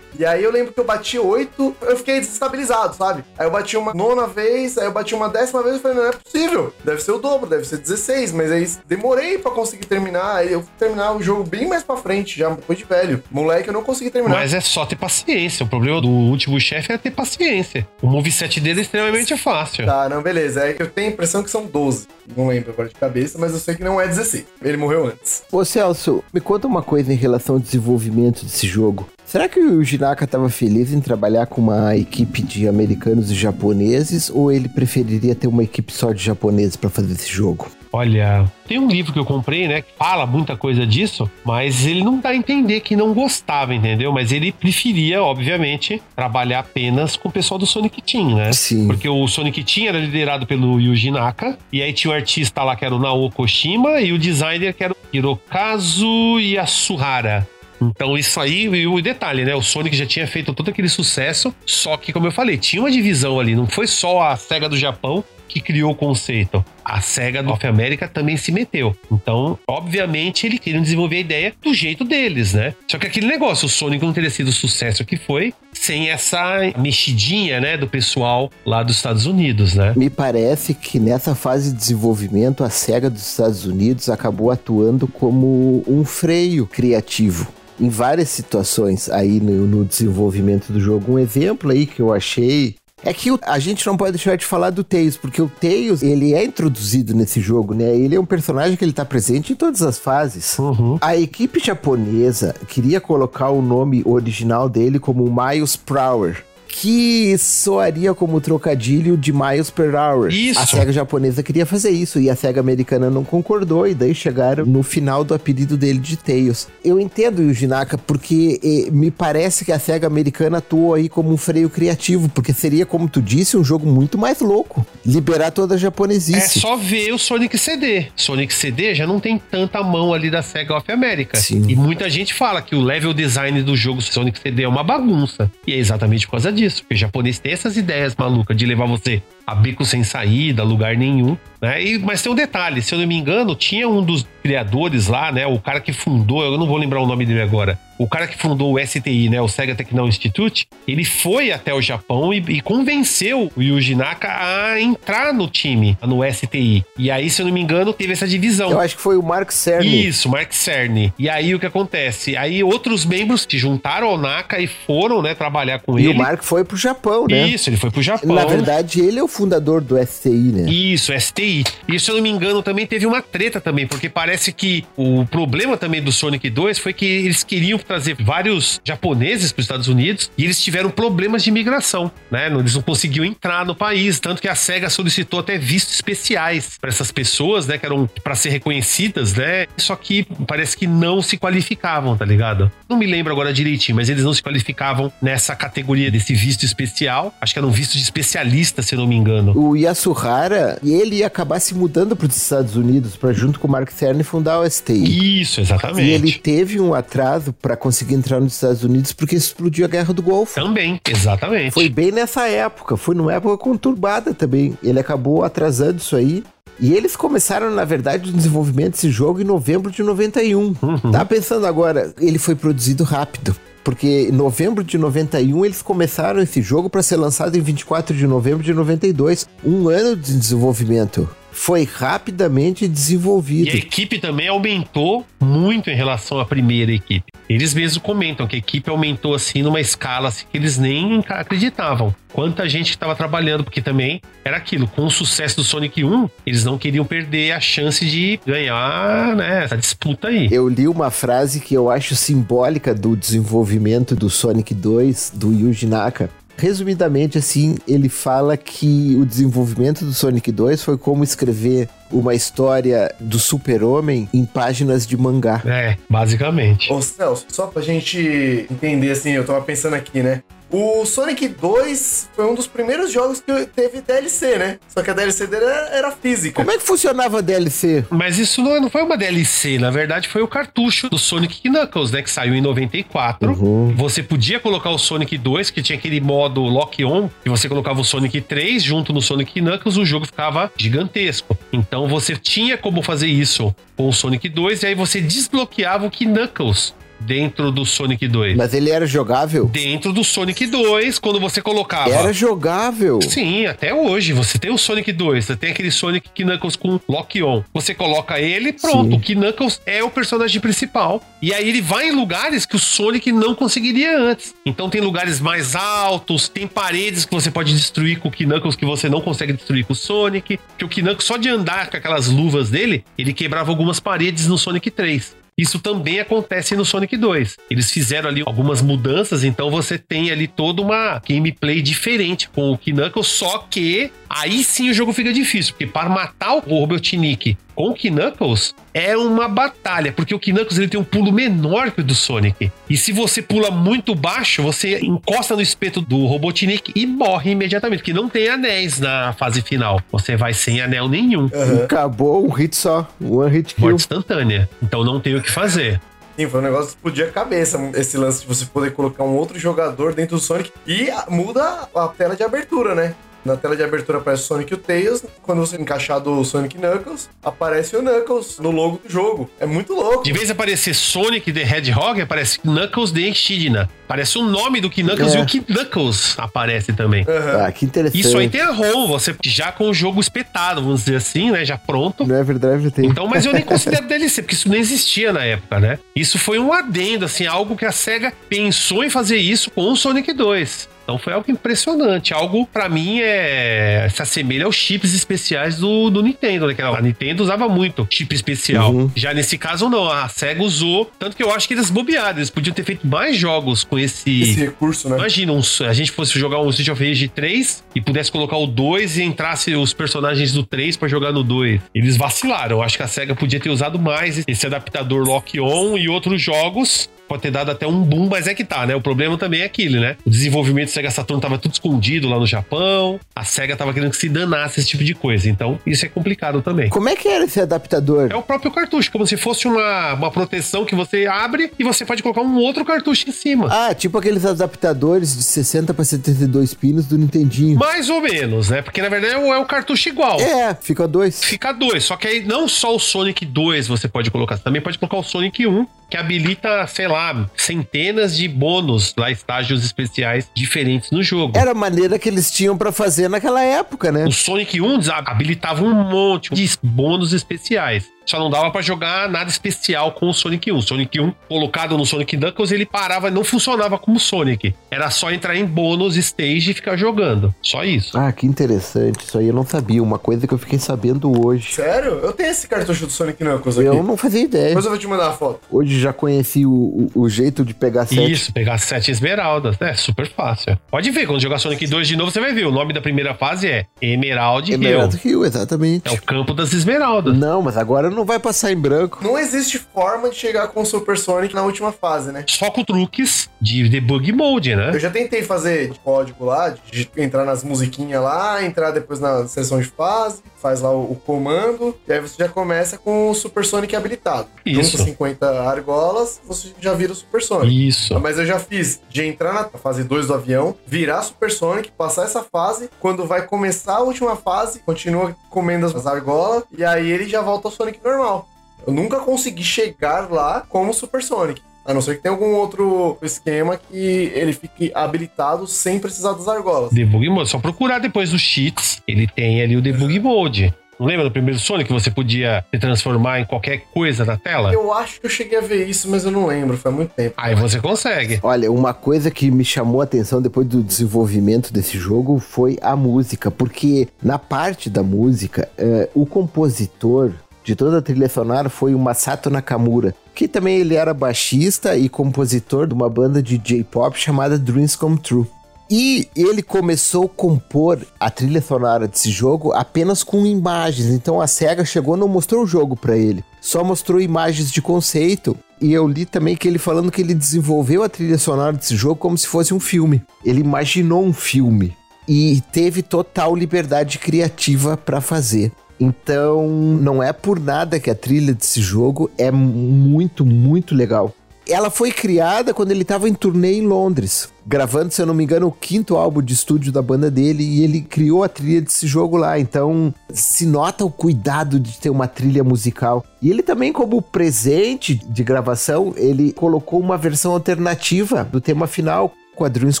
[0.18, 3.24] E aí eu lembro que eu bati 8, eu fiquei desestabilizado, sabe?
[3.38, 6.06] Aí eu bati uma nona vez, aí eu bati uma décima vez e falei, não
[6.06, 6.72] é possível.
[6.84, 8.32] Deve ser o dobro, deve ser 16.
[8.32, 10.36] Mas aí demorei pra conseguir terminar.
[10.36, 13.22] Aí eu fui terminar o jogo bem mais pra frente, já depois de velho.
[13.30, 14.36] Moleque, eu não consegui terminar.
[14.36, 15.64] Mas é só ter paciência.
[15.64, 17.86] O problema do último chefe é ter paciência.
[18.00, 19.86] O moveset dele é extremamente fácil.
[19.86, 20.64] Tá, não, beleza.
[20.64, 22.06] É que eu tenho a impressão que são 12.
[22.36, 24.44] Não lembro agora de cabeça, mas eu sei que não é 16.
[24.62, 25.42] Ele morreu antes.
[25.50, 29.08] Ô Celso, me conta uma coisa em relação ao desenvolvimento desse jogo.
[29.32, 34.28] Será que o Jinaka estava feliz em trabalhar com uma equipe de americanos e japoneses
[34.28, 37.66] ou ele preferiria ter uma equipe só de japoneses para fazer esse jogo?
[37.90, 42.04] Olha, tem um livro que eu comprei, né, que fala muita coisa disso, mas ele
[42.04, 44.12] não dá a entender que não gostava, entendeu?
[44.12, 48.52] Mas ele preferia, obviamente, trabalhar apenas com o pessoal do Sonic Team, né?
[48.52, 48.86] Sim.
[48.86, 52.76] Porque o Sonic Team era liderado pelo Yuji Naka, e aí tinha o artista lá
[52.76, 57.48] que era o Naoko Shima e o designer que era o Hirokazu Yasuhara.
[57.90, 59.54] Então, isso aí, e o detalhe, né?
[59.54, 62.90] O Sonic já tinha feito todo aquele sucesso, só que, como eu falei, tinha uma
[62.90, 66.64] divisão ali, não foi só a SEGA do Japão que criou o conceito.
[66.82, 68.96] A SEGA North América também se meteu.
[69.10, 72.74] Então, obviamente, eles queriam desenvolver a ideia do jeito deles, né?
[72.90, 76.60] Só que aquele negócio, o Sonic não teria sido o sucesso que foi sem essa
[76.78, 79.92] mexidinha, né, do pessoal lá dos Estados Unidos, né?
[79.96, 85.82] Me parece que nessa fase de desenvolvimento, a SEGA dos Estados Unidos acabou atuando como
[85.88, 87.48] um freio criativo.
[87.80, 91.14] Em várias situações aí no, no desenvolvimento do jogo.
[91.14, 94.70] Um exemplo aí que eu achei é que a gente não pode deixar de falar
[94.70, 97.94] do Tails, porque o Tails, ele é introduzido nesse jogo, né?
[97.96, 100.58] Ele é um personagem que ele tá presente em todas as fases.
[100.58, 100.98] Uhum.
[101.00, 106.44] A equipe japonesa queria colocar o nome original dele como Miles Prower.
[106.74, 110.32] Que soaria como trocadilho de miles per hour.
[110.32, 110.58] Isso.
[110.58, 114.64] A SEGA japonesa queria fazer isso e a SEGA americana não concordou, e daí chegaram
[114.64, 116.66] no final do apelido dele de Tails.
[116.82, 121.10] Eu entendo o Yuji Naka porque eh, me parece que a SEGA americana atuou aí
[121.10, 124.84] como um freio criativo, porque seria, como tu disse, um jogo muito mais louco.
[125.04, 126.58] Liberar toda a É japonesice.
[126.58, 128.06] só ver o Sonic CD.
[128.16, 131.36] Sonic CD já não tem tanta mão ali da SEGA of America.
[131.36, 131.66] Sim.
[131.68, 135.50] E muita gente fala que o level design do jogo Sonic CD é uma bagunça.
[135.66, 136.61] E é exatamente por causa disso.
[136.70, 140.96] Porque o japonês tem essas ideias malucas de levar você a beco sem saída, lugar
[140.96, 141.36] nenhum.
[141.60, 141.82] Né?
[141.82, 145.30] E, mas tem um detalhe, se eu não me engano, tinha um dos criadores lá,
[145.30, 145.46] né?
[145.46, 147.78] O cara que fundou, eu não vou lembrar o nome dele agora.
[147.96, 149.40] O cara que fundou o STI, né?
[149.40, 154.28] O Sega Techno Institute, ele foi até o Japão e, e convenceu o Yuji Naka
[154.72, 156.84] a entrar no time, no STI.
[156.98, 158.72] E aí, se eu não me engano, teve essa divisão.
[158.72, 160.08] Eu acho que foi o Mark Cerny.
[160.08, 161.14] Isso, Mark Cerny.
[161.16, 162.36] E aí o que acontece?
[162.36, 166.14] Aí outros membros se juntaram ao Naka e foram, né, trabalhar com E ele.
[166.14, 167.46] o Mark foi pro Japão, né?
[167.46, 168.34] Isso, ele foi pro Japão.
[168.34, 170.70] Na verdade, ele é o fundador do STI, né?
[170.70, 171.64] Isso, STI.
[171.88, 175.24] E se eu não me engano, também teve uma treta também, porque parece que o
[175.26, 179.88] problema também do Sonic 2 foi que eles queriam trazer vários japoneses para os Estados
[179.88, 182.46] Unidos e eles tiveram problemas de imigração, né?
[182.46, 186.90] Eles não conseguiam entrar no país, tanto que a SEGA solicitou até vistos especiais para
[186.90, 189.66] essas pessoas, né, que eram para ser reconhecidas, né?
[189.78, 192.70] Só que parece que não se qualificavam, tá ligado?
[192.88, 197.34] Não me lembro agora direitinho, mas eles não se qualificavam nessa categoria desse visto especial.
[197.40, 199.21] Acho que era um visto de especialista, se eu não me engano.
[199.54, 203.70] O Yasuhara, ele ia acabar se mudando para os Estados Unidos para junto com o
[203.70, 205.40] Mark Cerny fundar o STI.
[205.40, 206.06] Isso, exatamente.
[206.06, 210.12] E ele teve um atraso para conseguir entrar nos Estados Unidos porque explodiu a Guerra
[210.12, 210.54] do Golfo.
[210.54, 211.72] Também, exatamente.
[211.72, 214.76] Foi bem nessa época, foi numa época conturbada também.
[214.82, 216.44] Ele acabou atrasando isso aí.
[216.80, 220.74] E eles começaram, na verdade, o desenvolvimento desse jogo em novembro de 91.
[221.12, 223.54] Tá pensando agora, ele foi produzido rápido.
[223.84, 228.26] Porque em novembro de 91 eles começaram esse jogo para ser lançado em 24 de
[228.26, 229.48] novembro de 92.
[229.64, 231.28] Um ano de desenvolvimento.
[231.50, 233.70] Foi rapidamente E desenvolvido.
[233.70, 237.31] a equipe também aumentou muito em relação à primeira equipe.
[237.48, 242.14] Eles mesmos comentam que a equipe aumentou assim numa escala assim, que eles nem acreditavam.
[242.32, 246.64] Quanta gente estava trabalhando, porque também era aquilo, com o sucesso do Sonic 1, eles
[246.64, 250.48] não queriam perder a chance de ganhar né, essa disputa aí.
[250.50, 255.86] Eu li uma frase que eu acho simbólica do desenvolvimento do Sonic 2, do Yuji
[255.86, 256.30] Naka.
[256.56, 263.12] Resumidamente, assim, ele fala que o desenvolvimento do Sonic 2 foi como escrever uma história
[263.18, 265.62] do super-homem em páginas de mangá.
[265.64, 266.92] É, basicamente.
[266.92, 270.42] Ô Celso, só pra gente entender assim, eu tava pensando aqui, né?
[270.72, 274.78] O Sonic 2 foi um dos primeiros jogos que teve DLC, né?
[274.88, 276.56] Só que a DLC dele era, era física.
[276.56, 278.06] Como é que funcionava a DLC?
[278.08, 282.10] Mas isso não, não foi uma DLC, na verdade foi o cartucho do Sonic Knuckles,
[282.10, 282.22] né?
[282.22, 283.50] Que saiu em 94.
[283.50, 283.94] Uhum.
[283.96, 288.04] Você podia colocar o Sonic 2, que tinha aquele modo lock-on, e você colocava o
[288.04, 291.56] Sonic 3 junto no Sonic Knuckles, o jogo ficava gigantesco.
[291.70, 296.10] Então você tinha como fazer isso com o Sonic 2, e aí você desbloqueava o
[296.10, 296.94] Knuckles
[297.26, 298.56] dentro do Sonic 2.
[298.56, 299.66] Mas ele era jogável?
[299.66, 302.10] Dentro do Sonic 2, quando você colocava.
[302.10, 303.20] Era jogável.
[303.22, 304.32] Sim, até hoje.
[304.32, 307.62] Você tem o Sonic 2, você tem aquele Sonic Knuckles com lock-on.
[307.72, 309.10] Você coloca ele, pronto.
[309.10, 309.16] Sim.
[309.16, 311.22] O Knuckles é o personagem principal.
[311.40, 314.54] E aí ele vai em lugares que o Sonic não conseguiria antes.
[314.64, 318.84] Então tem lugares mais altos, tem paredes que você pode destruir com o Knuckles que
[318.84, 320.58] você não consegue destruir com o Sonic.
[320.78, 324.58] Que o Knuckles, só de andar com aquelas luvas dele, ele quebrava algumas paredes no
[324.58, 325.41] Sonic 3.
[325.56, 327.56] Isso também acontece no Sonic 2.
[327.70, 332.78] Eles fizeram ali algumas mudanças, então você tem ali toda uma gameplay diferente com o
[332.78, 337.90] Knuckles, só que Aí sim o jogo fica difícil, porque para matar o Robotnik com
[337.90, 342.04] o Knuckles é uma batalha, porque o Knuckles ele tem um pulo menor que o
[342.04, 342.72] do Sonic.
[342.88, 348.00] E se você pula muito baixo, você encosta no espeto do Robotnik e morre imediatamente,
[348.00, 350.00] porque não tem anéis na fase final.
[350.10, 351.50] Você vai sem anel nenhum.
[351.84, 353.06] Acabou um hit só.
[353.22, 353.84] One hit kill.
[353.84, 354.68] Morte instantânea.
[354.82, 356.00] Então não tem o que fazer.
[356.38, 357.78] Sim, foi um negócio que explodir a cabeça.
[357.94, 360.72] Esse lance de você poder colocar um outro jogador dentro do Sonic.
[360.86, 363.14] E muda a tela de abertura, né?
[363.44, 365.24] Na tela de abertura aparece Sonic e o Tails.
[365.42, 369.50] Quando você encaixar do Sonic Knuckles, aparece o Knuckles no logo do jogo.
[369.58, 370.22] É muito louco.
[370.22, 373.88] De vez em aparecer Sonic the Hedgehog, aparece Knuckles the Echidna.
[374.04, 375.38] Aparece o nome do Knuckles É.
[375.38, 377.24] e o Knuckles aparece também.
[377.28, 378.20] Ah, que interessante.
[378.20, 381.64] Isso aí tem a ROM, você já com o jogo espetado, vamos dizer assim, né?
[381.64, 382.26] Já pronto.
[382.26, 383.06] No Everdrive tem.
[383.06, 385.98] Então, mas eu nem considero DLC, porque isso não existia na época, né?
[386.14, 389.96] Isso foi um adendo, assim, algo que a SEGA pensou em fazer isso com o
[389.96, 390.88] Sonic 2.
[391.02, 392.32] Então foi algo impressionante.
[392.32, 394.08] Algo, pra mim, é.
[394.12, 396.74] se assemelha aos chips especiais do, do Nintendo, né?
[396.78, 398.92] A Nintendo usava muito chip especial.
[398.92, 399.10] Uhum.
[399.14, 400.08] Já nesse caso, não.
[400.10, 401.10] A SEGA usou.
[401.18, 402.38] Tanto que eu acho que eles bobearam.
[402.38, 404.42] Eles podiam ter feito mais jogos com esse.
[404.42, 405.16] Esse recurso, né?
[405.16, 408.66] Imagina, um- a gente fosse jogar um Street of Rage 3 e pudesse colocar o
[408.66, 411.80] 2 e entrasse os personagens do 3 pra jogar no 2.
[411.94, 412.76] Eles vacilaram.
[412.78, 417.08] Eu acho que a SEGA podia ter usado mais esse adaptador lock-on e outros jogos.
[417.32, 418.94] Pode ter dado até um boom, mas é que tá, né?
[418.94, 420.18] O problema também é aquele, né?
[420.26, 423.18] O desenvolvimento do Sega Saturn tava tudo escondido lá no Japão.
[423.34, 425.48] A SEGA tava querendo que se danasse esse tipo de coisa.
[425.48, 426.90] Então, isso é complicado também.
[426.90, 428.28] Como é que era esse adaptador?
[428.30, 432.04] É o próprio cartucho, como se fosse uma, uma proteção que você abre e você
[432.04, 433.68] pode colocar um outro cartucho em cima.
[433.70, 437.78] Ah, tipo aqueles adaptadores de 60 para 72 pinos do Nintendinho.
[437.78, 438.82] Mais ou menos, né?
[438.82, 440.38] Porque na verdade é o, é o cartucho igual.
[440.38, 441.42] É, fica dois.
[441.42, 444.82] Fica dois, só que aí não só o Sonic 2 você pode colocar, você também
[444.82, 447.21] pode colocar o Sonic 1, que habilita, sei lá,
[447.56, 451.56] centenas de bônus, lá estágios especiais diferentes no jogo.
[451.58, 454.24] Era a maneira que eles tinham pra fazer naquela época, né?
[454.26, 458.04] O Sonic 1 desa- habilitava um monte de bônus especiais.
[458.26, 460.76] Só não dava pra jogar nada especial com o Sonic 1.
[460.76, 464.74] O Sonic 1, colocado no Sonic Knuckles, ele parava, não funcionava como Sonic.
[464.90, 467.54] Era só entrar em bônus stage e ficar jogando.
[467.62, 468.16] Só isso.
[468.16, 469.24] Ah, que interessante.
[469.24, 470.02] Isso aí eu não sabia.
[470.02, 471.72] Uma coisa que eu fiquei sabendo hoje.
[471.72, 472.12] Sério?
[472.22, 473.86] Eu tenho esse cartucho do Sonic Knuckles aqui.
[473.88, 474.68] Eu não fazia ideia.
[474.68, 475.60] Depois eu vou te mandar a foto.
[475.70, 478.30] Hoje já conheci o, o- o jeito de pegar sete.
[478.32, 479.76] Isso, pegar sete esmeraldas.
[479.80, 480.78] É super fácil.
[480.90, 482.66] Pode ver, quando jogar Sonic 2 de novo, você vai ver.
[482.66, 484.80] O nome da primeira fase é Emerald Hill.
[484.80, 486.08] Emerald Hill, exatamente.
[486.08, 487.36] É o campo das esmeraldas.
[487.36, 489.18] Não, mas agora não vai passar em branco.
[489.22, 492.44] Não existe forma de chegar com o Super Sonic na última fase, né?
[492.48, 494.90] Só com truques de debug mode, né?
[494.94, 499.80] Eu já tentei fazer código lá, de entrar nas musiquinhas lá, entrar depois na sessão
[499.80, 503.64] de fase, faz lá o, o comando, e aí você já começa com o Super
[503.64, 504.48] Sonic habilitado.
[504.64, 504.92] Isso.
[504.96, 507.88] Junta 50 argolas, você já vira o Super Sonic.
[507.88, 508.18] Isso.
[508.20, 512.24] Mas eu já fiz de entrar na fase 2 do avião, virar Super Sonic, passar
[512.24, 517.28] essa fase, quando vai começar a última fase, continua comendo as argolas, e aí ele
[517.28, 518.48] já volta ao Sonic normal.
[518.86, 521.62] Eu nunca consegui chegar lá como Super Sonic.
[521.84, 526.48] A não ser que tenha algum outro esquema que ele fique habilitado sem precisar das
[526.48, 526.92] argolas.
[526.92, 527.50] Debug mode.
[527.50, 529.02] Só procurar depois dos cheats.
[529.06, 530.74] Ele tem ali o debug mode.
[531.02, 534.72] Não lembra do primeiro Sonic que você podia se transformar em qualquer coisa na tela?
[534.72, 537.34] Eu acho que eu cheguei a ver isso, mas eu não lembro, faz muito tempo.
[537.36, 538.38] Aí você consegue.
[538.40, 542.94] Olha, uma coisa que me chamou a atenção depois do desenvolvimento desse jogo foi a
[542.94, 547.32] música, porque na parte da música, eh, o compositor
[547.64, 552.08] de toda a trilha sonora foi o Masato Nakamura, que também ele era baixista e
[552.08, 555.46] compositor de uma banda de J-pop chamada Dreams Come True.
[555.94, 561.10] E ele começou a compor a trilha sonora desse jogo apenas com imagens.
[561.10, 563.44] Então a SEGA chegou e não mostrou o jogo pra ele.
[563.60, 565.54] Só mostrou imagens de conceito.
[565.78, 569.16] E eu li também que ele falando que ele desenvolveu a trilha sonora desse jogo
[569.16, 570.22] como se fosse um filme.
[570.42, 571.94] Ele imaginou um filme.
[572.26, 575.72] E teve total liberdade criativa pra fazer.
[576.02, 581.32] Então, não é por nada que a trilha desse jogo é muito, muito legal.
[581.68, 585.44] Ela foi criada quando ele estava em turnê em Londres, gravando, se eu não me
[585.44, 589.06] engano, o quinto álbum de estúdio da banda dele e ele criou a trilha desse
[589.06, 589.60] jogo lá.
[589.60, 593.24] Então, se nota o cuidado de ter uma trilha musical.
[593.40, 599.32] E ele também, como presente de gravação, ele colocou uma versão alternativa do tema final.
[599.54, 600.00] Com a Dreams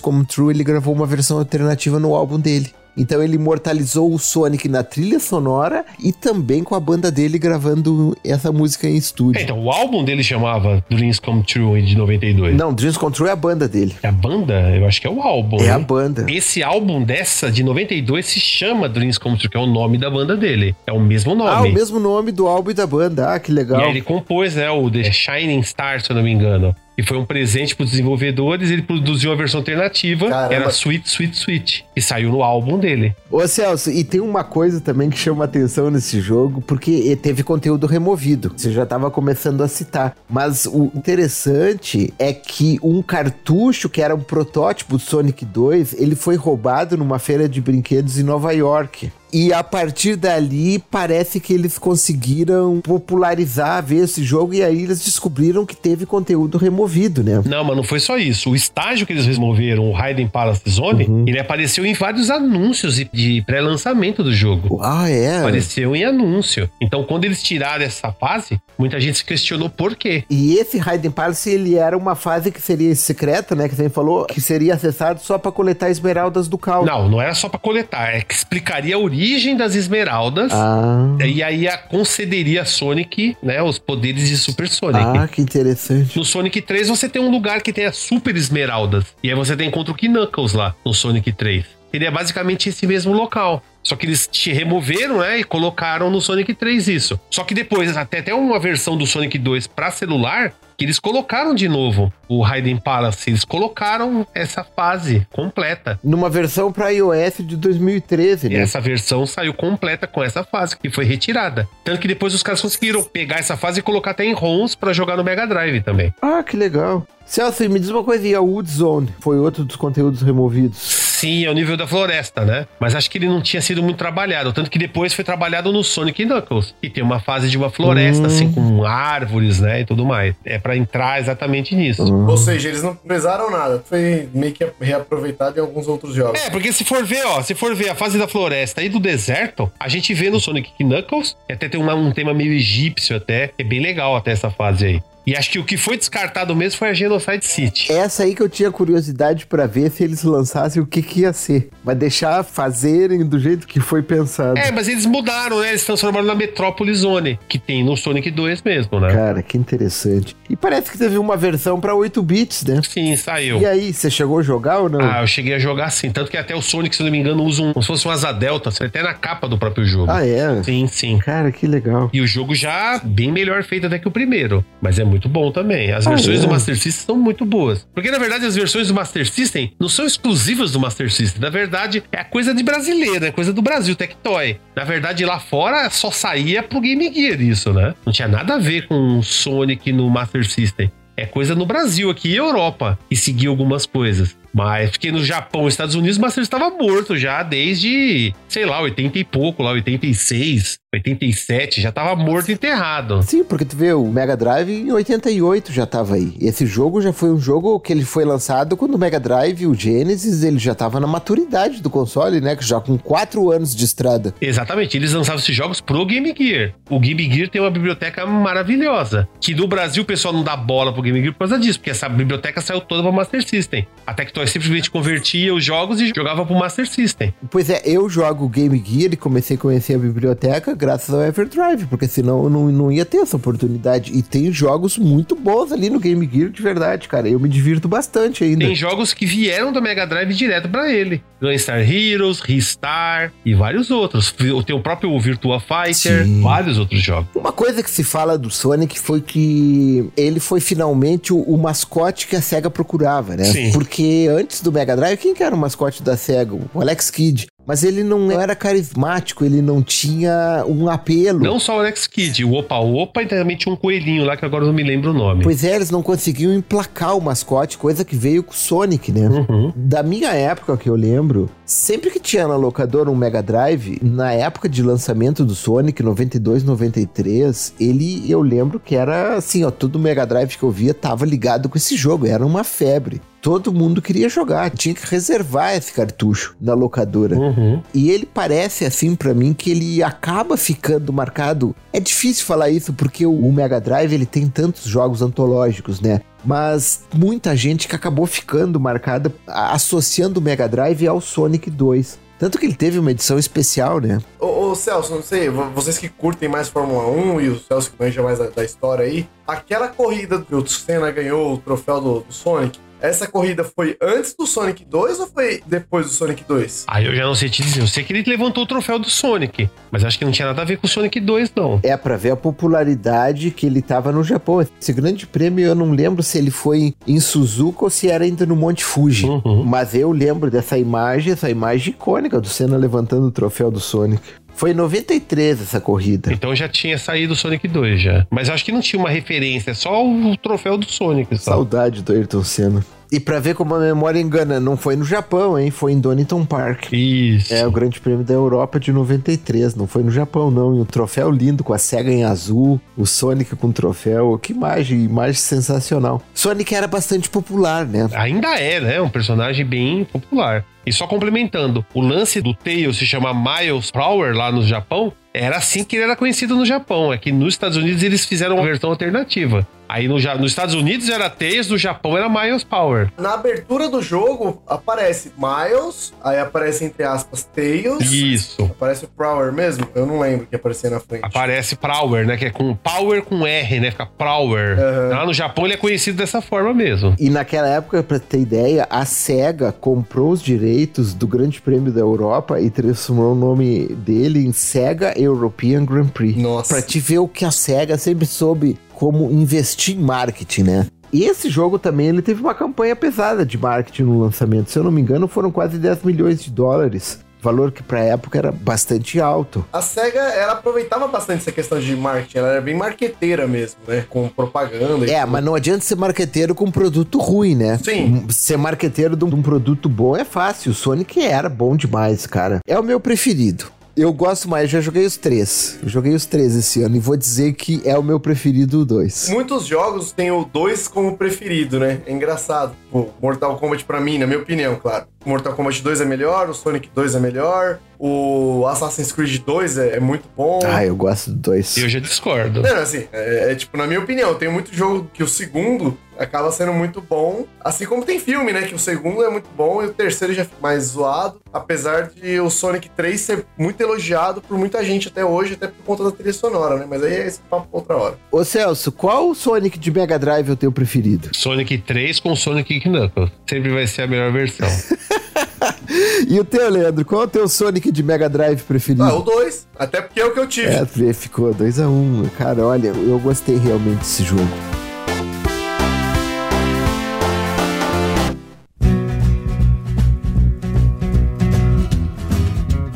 [0.00, 2.72] Come True, ele gravou uma versão alternativa no álbum dele.
[2.96, 8.16] Então ele imortalizou o Sonic na trilha sonora e também com a banda dele gravando
[8.24, 9.40] essa música em estúdio.
[9.40, 12.56] É, então, o álbum dele chamava Dreams Come True de 92.
[12.56, 13.94] Não, Dreams Come True é a banda dele.
[14.02, 14.54] É a banda?
[14.76, 15.56] Eu acho que é o álbum.
[15.58, 15.70] É né?
[15.70, 16.26] a banda.
[16.28, 20.10] Esse álbum dessa, de 92, se chama Dreams Come True, que é o nome da
[20.10, 20.74] banda dele.
[20.86, 21.50] É o mesmo nome.
[21.50, 23.32] Ah, o mesmo nome do álbum e da banda.
[23.34, 23.80] Ah, que E legal.
[23.80, 26.74] aí ele compôs, né, o The Shining Star, se eu não me engano.
[27.02, 30.54] E foi um presente para os desenvolvedores, ele produziu uma versão alternativa, Caramba.
[30.54, 31.84] era Sweet, Sweet, Sweet.
[31.92, 33.12] que saiu no álbum dele.
[33.28, 37.88] Ô Celso, e tem uma coisa também que chama atenção nesse jogo, porque teve conteúdo
[37.88, 38.52] removido.
[38.56, 40.14] Você já estava começando a citar.
[40.30, 46.14] Mas o interessante é que um cartucho que era um protótipo do Sonic 2, ele
[46.14, 49.10] foi roubado numa feira de brinquedos em Nova York.
[49.32, 55.04] E a partir dali, parece que eles conseguiram popularizar, ver esse jogo, e aí eles
[55.04, 57.42] descobriram que teve conteúdo removido, né?
[57.46, 58.50] Não, mas não foi só isso.
[58.50, 61.24] O estágio que eles removeram, o Raiden Palace Zone, Uhum.
[61.26, 64.78] ele apareceu em vários anúncios de- pré-lançamento do jogo.
[64.82, 65.38] Ah, é?
[65.38, 66.68] Apareceu em anúncio.
[66.80, 70.24] Então, quando eles tiraram essa fase, muita gente se questionou por quê.
[70.28, 73.68] E esse Raiden Palace, ele era uma fase que seria secreta, né?
[73.68, 76.86] Que você falou que seria acessado só pra coletar esmeraldas do caos.
[76.86, 79.21] Não, não era só pra coletar, é que explicaria a origem
[79.56, 80.52] das esmeraldas.
[80.52, 85.04] Ah, E aí a concederia a Sonic, né, os poderes de Super Sonic.
[85.18, 86.16] ah, que interessante.
[86.16, 89.04] No Sonic 3 você tem um lugar que tem as super esmeraldas.
[89.22, 91.64] E aí você tem encontra o Knuckles lá no Sonic 3.
[91.92, 93.62] Ele é basicamente esse mesmo local.
[93.82, 95.40] Só que eles te removeram, né?
[95.40, 97.18] E colocaram no Sonic 3 isso.
[97.28, 101.52] Só que depois, até até uma versão do Sonic 2 pra celular, que eles colocaram
[101.52, 103.28] de novo o Raiden Palace.
[103.28, 105.98] Eles colocaram essa fase completa.
[106.02, 108.60] Numa versão pra iOS de 2013, E né?
[108.60, 111.68] essa versão saiu completa com essa fase, que foi retirada.
[111.84, 114.92] Tanto que depois os caras conseguiram pegar essa fase e colocar até em ROMs pra
[114.92, 116.14] jogar no Mega Drive também.
[116.22, 117.04] Ah, que legal.
[117.26, 121.11] Celso, me diz uma coisa, e a Wood Zone foi outro dos conteúdos removidos?
[121.22, 122.66] Sim, é o nível da floresta, né?
[122.80, 124.52] Mas acho que ele não tinha sido muito trabalhado.
[124.52, 126.74] Tanto que depois foi trabalhado no Sonic Knuckles.
[126.82, 128.26] E tem uma fase de uma floresta, Hum.
[128.26, 129.82] assim, com árvores, né?
[129.82, 130.34] E tudo mais.
[130.44, 132.02] É pra entrar exatamente nisso.
[132.12, 133.82] Ou seja, eles não precisaram nada.
[133.88, 136.40] Foi meio que reaproveitado em alguns outros jogos.
[136.40, 138.98] É, porque se for ver, ó, se for ver a fase da floresta e do
[138.98, 143.50] deserto, a gente vê no Sonic Knuckles, até tem uma- um tema meio egípcio até,
[143.56, 145.02] é bem legal até essa fase aí.
[145.26, 147.92] E acho que o que foi descartado mesmo foi a Genocide City.
[147.92, 151.32] Essa aí que eu tinha curiosidade pra ver se eles lançassem o que que ia
[151.32, 151.68] ser.
[151.84, 154.58] Mas deixar fazerem do jeito que foi pensado.
[154.58, 155.70] É, mas eles mudaram, né?
[155.70, 159.12] Eles transformaram na Metrópole Zone, que tem no Sonic 2 mesmo, né?
[159.12, 160.36] Cara, que interessante.
[160.50, 162.80] E parece que teve uma versão pra 8 bits, né?
[162.82, 163.60] Sim, saiu.
[163.60, 165.00] E aí, você chegou a jogar ou não?
[165.00, 166.10] Ah, eu cheguei a jogar assim.
[166.10, 168.10] Tanto que até o Sonic, se não me engano, usa um, como se fosse um
[168.10, 170.10] asa delta, assim, até na capa do próprio jogo.
[170.10, 170.62] Ah, é?
[170.62, 171.18] Sim, sim.
[171.18, 172.10] Cara, que legal.
[172.12, 174.64] E o jogo já bem melhor feito até que o primeiro.
[174.80, 175.92] Mas é muito bom também.
[175.92, 176.42] As Ah, versões é?
[176.42, 177.86] do Master System são muito boas.
[177.94, 181.40] Porque, na verdade, as versões do Master System não são exclusivas do Master System.
[181.40, 184.58] Na verdade, é a coisa de brasileiro, é coisa do Brasil, Tectoy.
[184.74, 187.94] Na verdade, lá fora só saía pro Game Gear isso, né?
[188.06, 190.90] Não tinha nada a ver com o Sonic no Master System.
[191.14, 194.34] É coisa no Brasil aqui e Europa que seguia algumas coisas.
[194.52, 198.80] Mas porque no Japão e Estados Unidos o Master estava morto já desde, sei lá,
[198.80, 203.22] 80 e pouco, lá 86, 87, já tava morto e enterrado.
[203.22, 206.36] Sim, porque tu vê, o Mega Drive em 88 já tava aí.
[206.38, 209.74] Esse jogo já foi um jogo que ele foi lançado quando o Mega Drive, o
[209.74, 212.58] Genesis, ele já tava na maturidade do console, né?
[212.60, 214.34] Já com 4 anos de estrada.
[214.38, 216.74] Exatamente, eles lançavam esses jogos pro Game Gear.
[216.90, 219.26] O Game Gear tem uma biblioteca maravilhosa.
[219.40, 221.90] Que no Brasil o pessoal não dá bola pro Game Gear por causa disso, porque
[221.90, 223.86] essa biblioteca saiu toda pro Master System.
[224.06, 227.32] A Tectoy simplesmente convertia os jogos e jogava pro Master System.
[227.50, 231.86] Pois é, eu jogo Game Gear e comecei a conhecer a biblioteca graças ao Everdrive,
[231.86, 234.10] porque senão eu não, não ia ter essa oportunidade.
[234.12, 237.28] E tem jogos muito bons ali no Game Gear de verdade, cara.
[237.28, 238.66] Eu me divirto bastante ainda.
[238.66, 241.22] Tem jogos que vieram do Mega Drive direto pra ele.
[241.40, 244.34] Gunstar Heroes, Ristar e vários outros.
[244.66, 246.42] Tem o próprio Virtua Fighter, Sim.
[246.42, 247.28] vários outros jogos.
[247.34, 252.26] Uma coisa que se fala do Sonic foi que ele foi finalmente o, o mascote
[252.26, 253.44] que a SEGA procurava, né?
[253.44, 253.70] Sim.
[253.72, 256.54] Porque antes do Mega Drive, quem que era o mascote da SEGA?
[256.74, 257.46] O Alex Kidd.
[257.66, 261.40] Mas ele não era carismático, ele não tinha um apelo.
[261.40, 264.44] Não só o Alex Kidd, o Opa Opa e também tinha um coelhinho lá que
[264.44, 265.42] agora eu não me lembro o nome.
[265.42, 269.28] Pois é, eles não conseguiam emplacar o mascote, coisa que veio com o Sonic, né?
[269.28, 269.72] Uhum.
[269.76, 274.32] Da minha época que eu lembro, sempre que tinha na locadora um Mega Drive, na
[274.32, 279.98] época de lançamento do Sonic, 92, 93, ele, eu lembro que era assim, ó, todo
[279.98, 283.20] Mega Drive que eu via tava ligado com esse jogo, era uma febre.
[283.42, 287.36] Todo mundo queria jogar, tinha que reservar esse cartucho na locadora.
[287.36, 287.82] Uhum.
[287.92, 291.74] E ele parece assim pra mim que ele acaba ficando marcado.
[291.92, 296.20] É difícil falar isso porque o Mega Drive ele tem tantos jogos antológicos, né?
[296.44, 302.18] Mas muita gente que acabou ficando marcada associando o Mega Drive ao Sonic 2.
[302.38, 304.18] Tanto que ele teve uma edição especial, né?
[304.40, 307.90] Ô, ô, Celso, não sei, vo- vocês que curtem mais Fórmula 1 e o Celso
[307.92, 312.00] que manja mais da, da história aí, aquela corrida que o Senna ganhou o troféu
[312.00, 316.44] do, do Sonic, essa corrida foi antes do Sonic 2 ou foi depois do Sonic
[316.44, 316.84] 2?
[316.86, 317.80] Aí eu já não sei te dizer.
[317.80, 320.62] Eu sei que ele levantou o troféu do Sonic, mas acho que não tinha nada
[320.62, 321.80] a ver com o Sonic 2, não.
[321.82, 324.60] É pra ver a popularidade que ele tava no Japão.
[324.80, 328.46] Esse grande prêmio eu não lembro se ele foi em Suzuka ou se era ainda
[328.46, 329.26] no Monte Fuji.
[329.26, 329.64] Uhum.
[329.64, 334.22] Mas eu lembro dessa imagem, essa imagem icônica do Senna levantando o troféu do Sonic.
[334.54, 336.32] Foi em 93 essa corrida.
[336.32, 338.26] Então já tinha saído o Sonic 2 já.
[338.30, 341.36] Mas acho que não tinha uma referência, é só o troféu do Sonic.
[341.38, 341.52] Só.
[341.52, 342.84] Saudade do Ayrton Senna.
[343.12, 345.70] E pra ver como a memória engana, não foi no Japão, hein?
[345.70, 346.90] Foi em Donington Park.
[346.94, 347.52] Isso.
[347.52, 350.74] É o Grande Prêmio da Europa de 93, não foi no Japão não.
[350.74, 355.04] E um troféu lindo com a SEGA em azul, o Sonic com troféu, que imagem,
[355.04, 356.22] imagem sensacional.
[356.32, 358.08] Sonic era bastante popular, né?
[358.14, 358.98] Ainda é, né?
[359.02, 360.64] Um personagem bem popular.
[360.86, 365.56] E só complementando, o lance do Tails se chama Miles Power lá no Japão, era
[365.56, 367.12] assim que ele era conhecido no Japão.
[367.12, 369.66] É que nos Estados Unidos eles fizeram uma versão alternativa.
[369.92, 373.12] Aí no, nos Estados Unidos era Tails, no Japão era Miles Power.
[373.18, 378.10] Na abertura do jogo, aparece Miles, aí aparece, entre aspas, Tails.
[378.10, 378.64] Isso.
[378.64, 379.86] Aparece o Prower mesmo?
[379.94, 381.22] Eu não lembro o que aparecia na frente.
[381.22, 382.38] Aparece Power, né?
[382.38, 383.90] Que é com Power com R, né?
[383.90, 384.78] Fica Power.
[384.78, 385.08] Aham.
[385.10, 387.14] Lá no Japão ele é conhecido dessa forma mesmo.
[387.18, 392.00] E naquela época, pra ter ideia, a SEGA comprou os direitos do Grande Prêmio da
[392.00, 396.40] Europa e transformou o nome dele em SEGA European Grand Prix.
[396.40, 396.76] Nossa.
[396.76, 400.86] Pra te ver o que a SEGA sempre soube como investir em marketing, né?
[401.12, 404.70] E esse jogo também, ele teve uma campanha pesada de marketing no lançamento.
[404.70, 407.18] Se eu não me engano, foram quase 10 milhões de dólares.
[407.40, 409.66] Valor que pra época era bastante alto.
[409.72, 412.38] A SEGA, ela aproveitava bastante essa questão de marketing.
[412.38, 414.04] Ela era bem marqueteira mesmo, né?
[414.08, 415.04] Com propaganda.
[415.10, 415.32] É, tudo.
[415.32, 417.80] mas não adianta ser marqueteiro com um produto ruim, né?
[417.82, 418.24] Sim.
[418.30, 420.70] Ser marqueteiro de um, de um produto bom é fácil.
[420.70, 422.60] O Sonic era bom demais, cara.
[422.64, 423.64] É o meu preferido.
[423.94, 425.78] Eu gosto mais, já joguei os três.
[425.82, 428.84] Eu joguei os três esse ano e vou dizer que é o meu preferido o
[428.86, 429.28] dois.
[429.28, 432.00] Muitos jogos têm o 2 como preferido, né?
[432.06, 432.74] É engraçado.
[433.20, 435.06] Mortal Kombat, pra mim, na minha opinião, claro.
[435.24, 439.78] O Mortal Kombat 2 é melhor, o Sonic 2 é melhor, o Assassin's Creed 2
[439.78, 440.58] é, é muito bom.
[440.64, 441.76] Ah, eu gosto do dois.
[441.76, 442.60] Eu já discordo.
[442.60, 446.50] Não, assim, é, é tipo, na minha opinião, tem muito jogo que o segundo acaba
[446.50, 447.46] sendo muito bom.
[447.60, 448.62] Assim como tem filme, né?
[448.62, 451.40] Que o segundo é muito bom e o terceiro já fica mais zoado.
[451.52, 455.84] Apesar de o Sonic 3 ser muito elogiado por muita gente até hoje, até por
[455.84, 456.86] conta da trilha sonora, né?
[456.88, 458.18] Mas aí é esse papo pra outra hora.
[458.32, 461.30] Ô Celso, qual Sonic de Mega Drive é o teu preferido?
[461.32, 463.30] Sonic 3 com Sonic Knuckles.
[463.48, 464.68] Sempre vai ser a melhor versão.
[466.26, 469.02] E o teu, Leandro, qual é o teu Sonic de Mega Drive preferido?
[469.02, 469.66] Ah, o 2.
[469.78, 470.68] Até porque é o que eu tive.
[470.68, 471.86] É, ficou 2x1.
[471.86, 472.28] Um.
[472.38, 474.48] Cara, olha, eu gostei realmente desse jogo.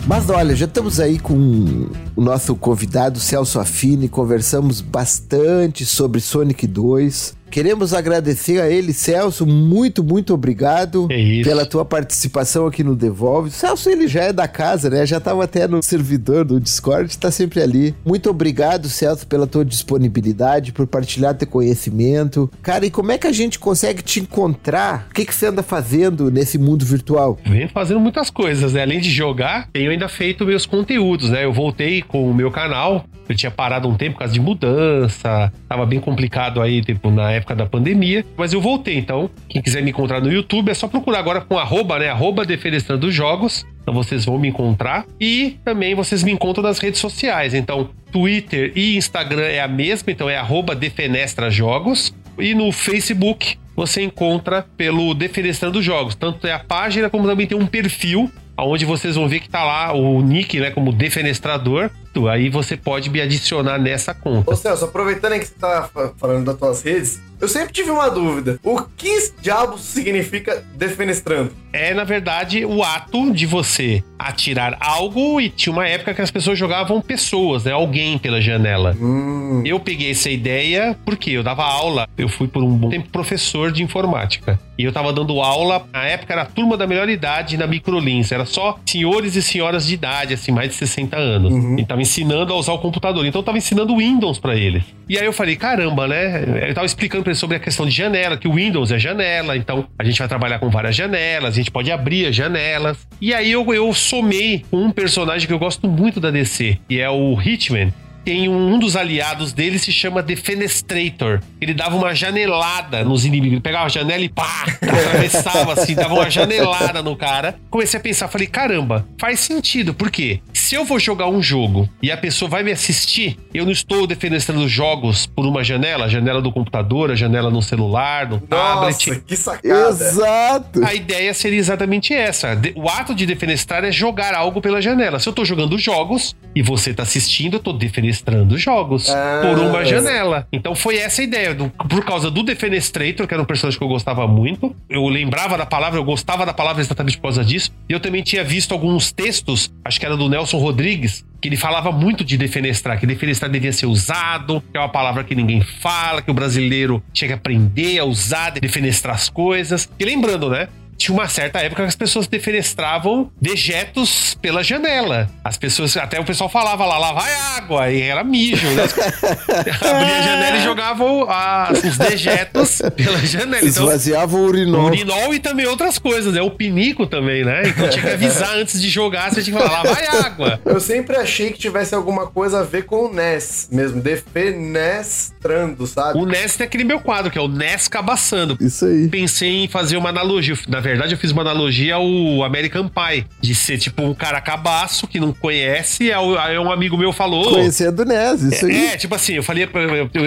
[0.07, 6.64] Mas olha, já estamos aí com o nosso convidado Celso Affini, conversamos bastante sobre Sonic
[6.67, 7.36] 2.
[7.51, 13.51] Queremos agradecer a ele, Celso, muito, muito obrigado É pela tua participação aqui no Devolve.
[13.51, 15.07] Celso, ele já é da casa, né?
[15.07, 17.94] Já estava até no servidor do Discord, tá sempre ali.
[18.05, 22.51] Muito obrigado, Celso, pela tua disponibilidade, por partilhar teu conhecimento.
[22.62, 25.07] Cara, e como é que a gente consegue te encontrar?
[25.11, 27.38] O que, que você anda fazendo nesse mundo virtual?
[27.44, 28.82] Venho fazendo muitas coisas, né?
[28.82, 31.44] Além de jogar, tenho ainda feito meus conteúdos, né?
[31.44, 33.05] Eu voltei com o meu canal.
[33.28, 35.53] Eu tinha parado um tempo por causa de mudança.
[35.68, 38.24] Tava bem complicado aí, tipo, na época da pandemia.
[38.37, 39.30] Mas eu voltei, então.
[39.49, 42.09] Quem quiser me encontrar no YouTube, é só procurar agora com arroba, né?
[42.09, 43.64] Arroba Defenestrando Jogos.
[43.82, 45.07] Então vocês vão me encontrar.
[45.20, 47.55] E também vocês me encontram nas redes sociais.
[47.55, 52.14] Então, Twitter e Instagram é a mesma, então é arroba Defenestra Jogos.
[52.39, 56.14] E no Facebook você encontra pelo Defenestrando Jogos.
[56.14, 58.30] Tanto é a página como também tem um perfil
[58.64, 61.91] onde vocês vão ver que tá lá o nick, né, como defenestrador.
[62.29, 64.51] Aí você pode me adicionar nessa conta.
[64.51, 68.09] Ô Celso, aproveitando que você tá fa- falando das tuas redes, eu sempre tive uma
[68.09, 68.59] dúvida.
[68.64, 71.53] O que diabos significa defenestrando?
[71.73, 76.31] É, na verdade, o ato de você atirar algo e tinha uma época que as
[76.31, 78.97] pessoas jogavam pessoas, né, alguém pela janela.
[78.99, 79.62] Hum.
[79.67, 83.71] Eu peguei essa ideia porque eu dava aula, eu fui por um bom tempo professor
[83.71, 84.59] de informática.
[84.79, 88.33] E eu tava dando aula, na época era a turma da melhor idade na Microlins,
[88.33, 91.79] era só senhores e senhoras de idade, assim, mais de 60 anos.
[91.79, 93.26] E tava ensinando a usar o computador.
[93.26, 94.84] Então eu tava ensinando Windows pra eles.
[95.09, 96.68] E aí eu falei, caramba, né?
[96.68, 99.57] Eu tava explicando pra eles sobre a questão de janela, que o Windows é janela,
[99.57, 102.98] então a gente vai trabalhar com várias janelas, a gente pode abrir as janelas.
[103.20, 107.00] E aí eu, eu somei com um personagem que eu gosto muito da DC, que
[107.00, 107.92] é o Hitman.
[108.27, 111.41] Tem um, um dos aliados dele se chama Defenestrator.
[111.61, 113.53] Ele dava uma janelada nos inimigos.
[113.53, 117.55] Ele pegava a janela e pá, atravessava assim, dava uma janelada no cara.
[117.70, 119.95] Comecei a pensar, falei, caramba, faz sentido.
[119.95, 120.41] Por quê?
[120.53, 124.09] Se eu vou jogar um jogo e a pessoa vai me assistir, eu não estou
[124.09, 129.09] defenestrando jogos por uma janela, a janela do computador, a janela no celular, no tablet.
[129.09, 130.05] Nossa, que sacada.
[130.05, 130.85] Exato.
[130.85, 132.61] A ideia seria exatamente essa.
[132.74, 135.20] O ato de defenestrar é jogar algo pela janela.
[135.20, 138.16] Se eu tô jogando jogos e você tá assistindo, eu tô defenestrando
[138.57, 140.47] jogos Ah, por uma janela.
[140.53, 141.55] Então foi essa a ideia.
[141.55, 144.75] Do- por causa do Defenestrator, que era um personagem que eu gostava muito.
[144.89, 147.71] Eu lembrava da palavra, eu gostava da palavra exatamente por causa disso.
[147.89, 151.57] E eu também tinha visto alguns textos, acho que era do Nelson Rodrigues, que ele
[151.57, 155.61] falava muito de defenestrar, que defenestrar devia ser usado, que é uma palavra que ninguém
[155.61, 159.89] fala, que o brasileiro tinha que aprender a usar, defenestrar as coisas.
[159.99, 160.69] E lembrando, né?
[160.97, 165.28] Tinha uma certa época que as pessoas defenestravam dejetos pela janela.
[165.44, 168.82] As pessoas, até o pessoal falava lá, lá vai água, e era mijo, né?
[169.80, 173.59] Abria a janela e jogavam a- os dejetos pela janela.
[173.66, 174.86] Então, Esvaziava o urinol.
[174.86, 176.40] urinol e também outras coisas, né?
[176.40, 177.62] O pinico também, né?
[177.66, 180.61] Então tinha que avisar antes de jogar, você tinha que falar, lá vai água.
[180.64, 186.18] Eu sempre achei que tivesse alguma coisa a ver com o NES mesmo, defenestrando, sabe?
[186.18, 188.57] O NES tem aquele meu quadro, que é o NES cabaçando.
[188.61, 189.09] Isso aí.
[189.09, 190.57] Pensei em fazer uma analogia.
[190.68, 193.26] Na verdade, eu fiz uma analogia ao American Pie.
[193.41, 196.11] De ser tipo um cara cabaço que não conhece.
[196.12, 197.51] Aí um amigo meu falou.
[197.51, 198.87] Conhecendo o NES, isso aí.
[198.87, 199.68] É, tipo assim, eu falei,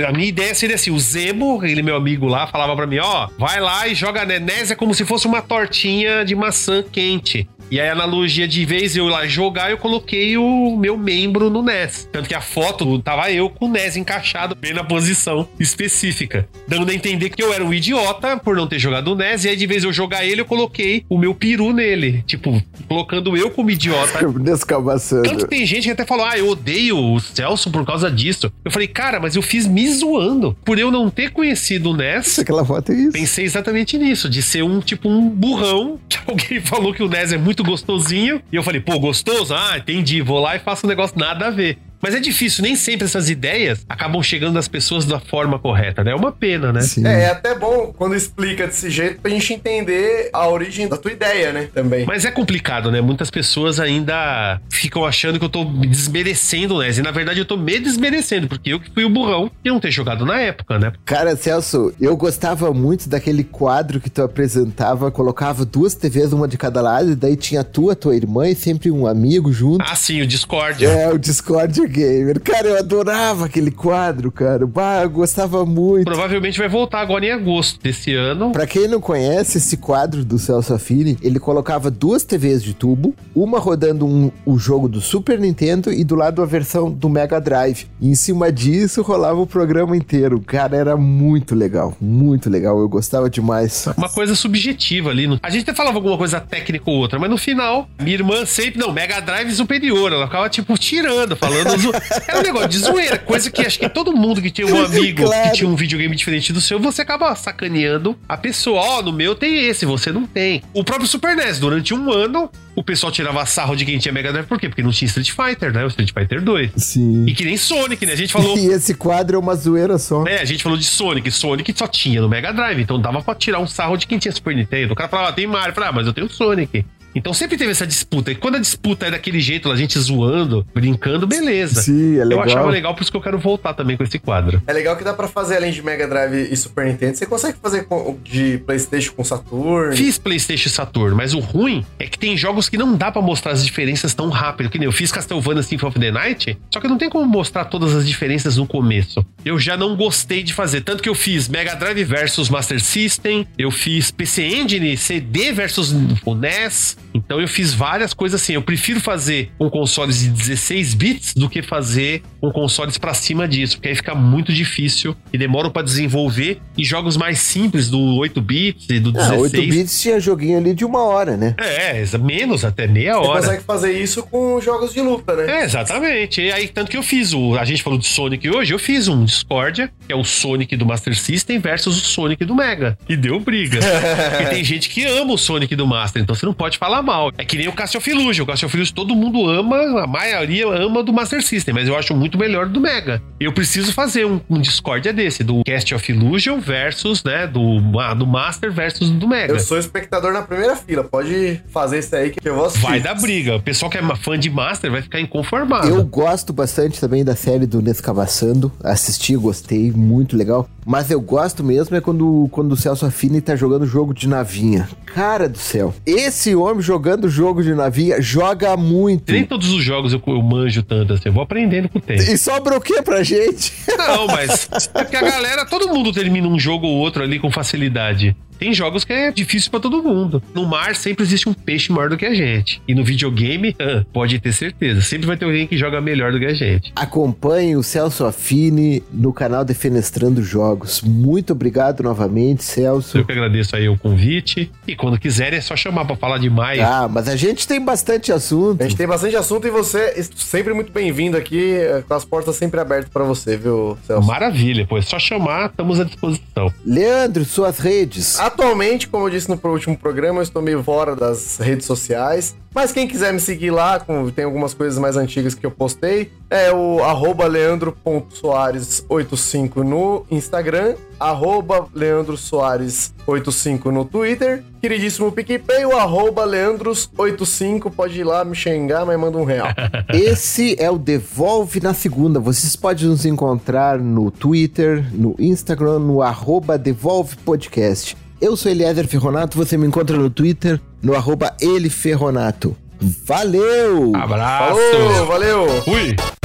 [0.07, 3.29] a minha ideia seria assim, o Zemo, ele meu amigo lá, falava pra mim, ó,
[3.37, 7.47] vai lá e joga NES é como se fosse uma tortinha de maçã quente.
[7.71, 11.49] E aí a analogia de vez eu ir lá jogar, eu coloquei o meu membro
[11.49, 12.09] no NES.
[12.11, 16.47] Tanto que a foto tava eu com o NES encaixado bem na posição específica.
[16.67, 19.49] Dando a entender que eu era um idiota por não ter jogado o NES, e
[19.49, 22.23] aí de vez eu jogar ele, eu coloquei o meu peru nele.
[22.25, 25.23] Tipo, colocando eu como idiota Descabaçando.
[25.23, 28.51] tanto que tem gente que até falou, ah, eu odeio o Celso por causa disso.
[28.65, 30.55] Eu falei, cara, mas eu fiz me zoando.
[30.65, 33.11] Por eu não ter conhecido o NES, Aquela foto é isso.
[33.11, 37.33] pensei exatamente nisso, de ser um tipo um burrão, que alguém falou que o NES
[37.33, 38.41] é muito gostosinho.
[38.51, 39.53] E eu falei, pô, gostoso?
[39.53, 41.77] Ah, entendi, vou lá e faço um negócio nada a ver.
[42.01, 46.11] Mas é difícil, nem sempre essas ideias acabam chegando às pessoas da forma correta, né?
[46.11, 46.81] É uma pena, né?
[46.81, 47.05] Sim.
[47.05, 51.11] É, é até bom quando explica desse jeito pra gente entender a origem da tua
[51.11, 51.69] ideia, né?
[51.73, 52.05] Também.
[52.05, 53.01] Mas é complicado, né?
[53.01, 56.97] Muitas pessoas ainda ficam achando que eu tô desmerecendo o NES.
[56.99, 59.79] E na verdade eu tô me desmerecendo, porque eu que fui o burrão de não
[59.79, 60.93] ter jogado na época, né?
[61.05, 66.57] Cara, Celso, eu gostava muito daquele quadro que tu apresentava, colocava duas TVs, uma de
[66.57, 69.83] cada lado, e daí tinha tu, a tua irmã e sempre um amigo junto.
[69.87, 70.85] Ah, sim, o Discord.
[70.85, 72.39] É, o Discord Gamer.
[72.39, 74.65] Cara, eu adorava aquele quadro, cara.
[74.65, 76.05] Bah, eu gostava muito.
[76.05, 78.51] Provavelmente vai voltar agora em agosto desse ano.
[78.51, 83.15] Pra quem não conhece esse quadro do Celso Affini, ele colocava duas TVs de tubo,
[83.35, 87.39] uma rodando um, o jogo do Super Nintendo e do lado a versão do Mega
[87.41, 87.87] Drive.
[87.99, 90.39] E em cima disso rolava o programa inteiro.
[90.39, 92.79] Cara, era muito legal, muito legal.
[92.79, 93.87] Eu gostava demais.
[93.97, 95.27] Uma coisa subjetiva ali.
[95.41, 98.79] A gente até falava alguma coisa técnica ou outra, mas no final, minha irmã sempre,
[98.79, 100.11] não, Mega Drive superior.
[100.11, 101.78] Ela ficava, tipo, tirando, falando.
[101.79, 101.91] Zo-
[102.27, 105.23] Era um negócio de zoeira, coisa que acho que todo mundo que tinha um amigo
[105.23, 105.49] Claro.
[105.51, 108.79] que tinha um videogame diferente do seu, você acaba sacaneando a pessoa.
[108.81, 110.61] Ó, no meu tem esse, você não tem.
[110.73, 114.31] O próprio Super NES, durante um ano, o pessoal tirava sarro de quem tinha Mega
[114.31, 114.69] Drive, por quê?
[114.69, 115.83] Porque não tinha Street Fighter, né?
[115.83, 116.71] O Street Fighter 2.
[116.77, 117.25] Sim.
[117.27, 118.13] E que nem Sonic, né?
[118.13, 118.57] A gente falou.
[118.59, 120.23] E esse quadro é uma zoeira só.
[120.27, 121.29] É, a gente falou de Sonic.
[121.31, 124.31] Sonic só tinha no Mega Drive, então dava pra tirar um sarro de quem tinha
[124.31, 124.93] Super Nintendo.
[124.93, 125.69] O cara falava, ah, tem Mario.
[125.71, 126.85] Eu falava, ah, mas eu tenho Sonic.
[127.15, 128.31] Então sempre teve essa disputa.
[128.31, 131.81] E quando a disputa é daquele jeito, a gente zoando, brincando, beleza.
[131.81, 132.43] Sim, é Eu legal.
[132.45, 134.61] achava legal, por isso que eu quero voltar também com esse quadro.
[134.67, 137.17] É legal que dá pra fazer além de Mega Drive e Super Nintendo.
[137.17, 137.87] Você consegue fazer
[138.23, 139.95] de PlayStation com Saturn.
[139.95, 143.21] Fiz PlayStation e Saturn, mas o ruim é que tem jogos que não dá pra
[143.21, 144.69] mostrar as diferenças tão rápido.
[144.69, 147.65] Que nem eu fiz Castlevania Symphony of the Night, só que não tem como mostrar
[147.65, 149.25] todas as diferenças no começo.
[149.43, 150.81] Eu já não gostei de fazer.
[150.81, 155.93] Tanto que eu fiz Mega Drive versus Master System, eu fiz PC Engine, CD versus
[156.25, 156.97] o NES.
[157.13, 158.53] Então eu fiz várias coisas assim.
[158.53, 163.47] Eu prefiro fazer com consoles de 16 bits do que fazer com consoles pra cima
[163.47, 166.59] disso, porque aí fica muito difícil e demora pra desenvolver.
[166.77, 169.41] E jogos mais simples, do 8 bits e do Ah, 16.
[169.41, 171.55] 8 bits tinha joguinho ali de uma hora, né?
[171.57, 173.41] É, menos até meia Você hora.
[173.41, 175.61] consegue fazer isso com jogos de luta, né?
[175.61, 176.41] É, exatamente.
[176.41, 177.57] E aí, tanto que eu fiz o.
[177.57, 180.85] A gente falou de Sonic hoje, eu fiz um Discordia, que é o Sonic do
[180.85, 182.97] Master System versus o Sonic do Mega.
[183.07, 183.79] E deu briga.
[184.31, 187.01] Porque tem gente que ama o Sonic do Master, então você não pode falar falar
[187.01, 187.31] mal.
[187.37, 188.43] É que nem o Cassiofilusion.
[188.43, 192.37] O Cassiofilusion todo mundo ama, a maioria ama do Master System, mas eu acho muito
[192.37, 193.21] melhor do Mega.
[193.39, 198.13] Eu preciso fazer um, um discórdia desse, do Cast of Illusion versus, né, do, ah,
[198.13, 199.53] do Master versus do Mega.
[199.53, 201.03] Eu sou espectador na primeira fila.
[201.03, 202.85] Pode fazer isso aí que eu vou assistir.
[202.85, 203.55] Vai dar briga.
[203.55, 205.87] O pessoal que é fã de Master vai ficar inconformado.
[205.87, 208.71] Eu gosto bastante também da série do Nescavaçando.
[208.83, 210.67] Assisti, gostei, muito legal.
[210.89, 214.89] Mas eu gosto mesmo é quando, quando o Celso Affini tá jogando jogo de navinha.
[215.05, 215.93] Cara do céu.
[216.03, 219.31] Esse homem jogando jogo de navinha joga muito.
[219.31, 221.29] Nem todos os jogos eu, eu manjo tanto assim.
[221.29, 222.23] Eu vou aprendendo com o tempo.
[222.23, 223.71] E sobra o que pra gente?
[223.95, 227.51] Não, mas é porque a galera, todo mundo termina um jogo ou outro ali com
[227.51, 228.35] facilidade.
[228.59, 230.43] Tem jogos que é difícil pra todo mundo.
[230.53, 232.81] No mar sempre existe um peixe maior do que a gente.
[232.87, 233.75] E no videogame,
[234.11, 235.01] pode ter certeza.
[235.01, 236.91] Sempre vai ter alguém que joga melhor do que a gente.
[236.95, 241.01] Acompanhe o Celso Affini no canal Defenestrando Jogos.
[241.01, 243.17] Muito obrigado novamente, Celso.
[243.17, 244.69] Eu que agradeço aí o convite.
[244.85, 246.79] E quando quiserem é só chamar pra falar demais.
[246.81, 248.81] Ah, mas a gente tem bastante assunto.
[248.81, 252.25] A gente tem bastante assunto e você é sempre muito bem-vindo aqui, eh, com as
[252.25, 254.27] portas sempre abertas pra você, viu, Celso?
[254.27, 254.97] Maravilha, pô.
[254.97, 256.73] É só chamar, estamos à disposição.
[256.85, 258.37] Leandro, suas redes.
[258.49, 262.55] Atualmente, como eu disse no último programa, eu estou meio fora das redes sociais.
[262.73, 264.03] Mas quem quiser me seguir lá,
[264.35, 266.31] tem algumas coisas mais antigas que eu postei.
[266.49, 274.63] É o arroba leandro.soares85 no Instagram, arroba leandrosoares85 no Twitter.
[274.81, 279.67] Queridíssimo PicPay, o arroba leandros85, pode ir lá me xingar, mas manda um real.
[280.13, 282.39] Esse é o Devolve na Segunda.
[282.39, 288.15] Vocês podem nos encontrar no Twitter, no Instagram, no arroba Devolve Podcast.
[288.39, 292.73] Eu sou Eliezer Ferronato, você me encontra no Twitter, no arroba Ele Ferronato.
[293.01, 294.13] Valeu!
[294.15, 294.79] Abraço!
[294.91, 295.67] Falou, valeu!
[295.83, 296.38] Fui!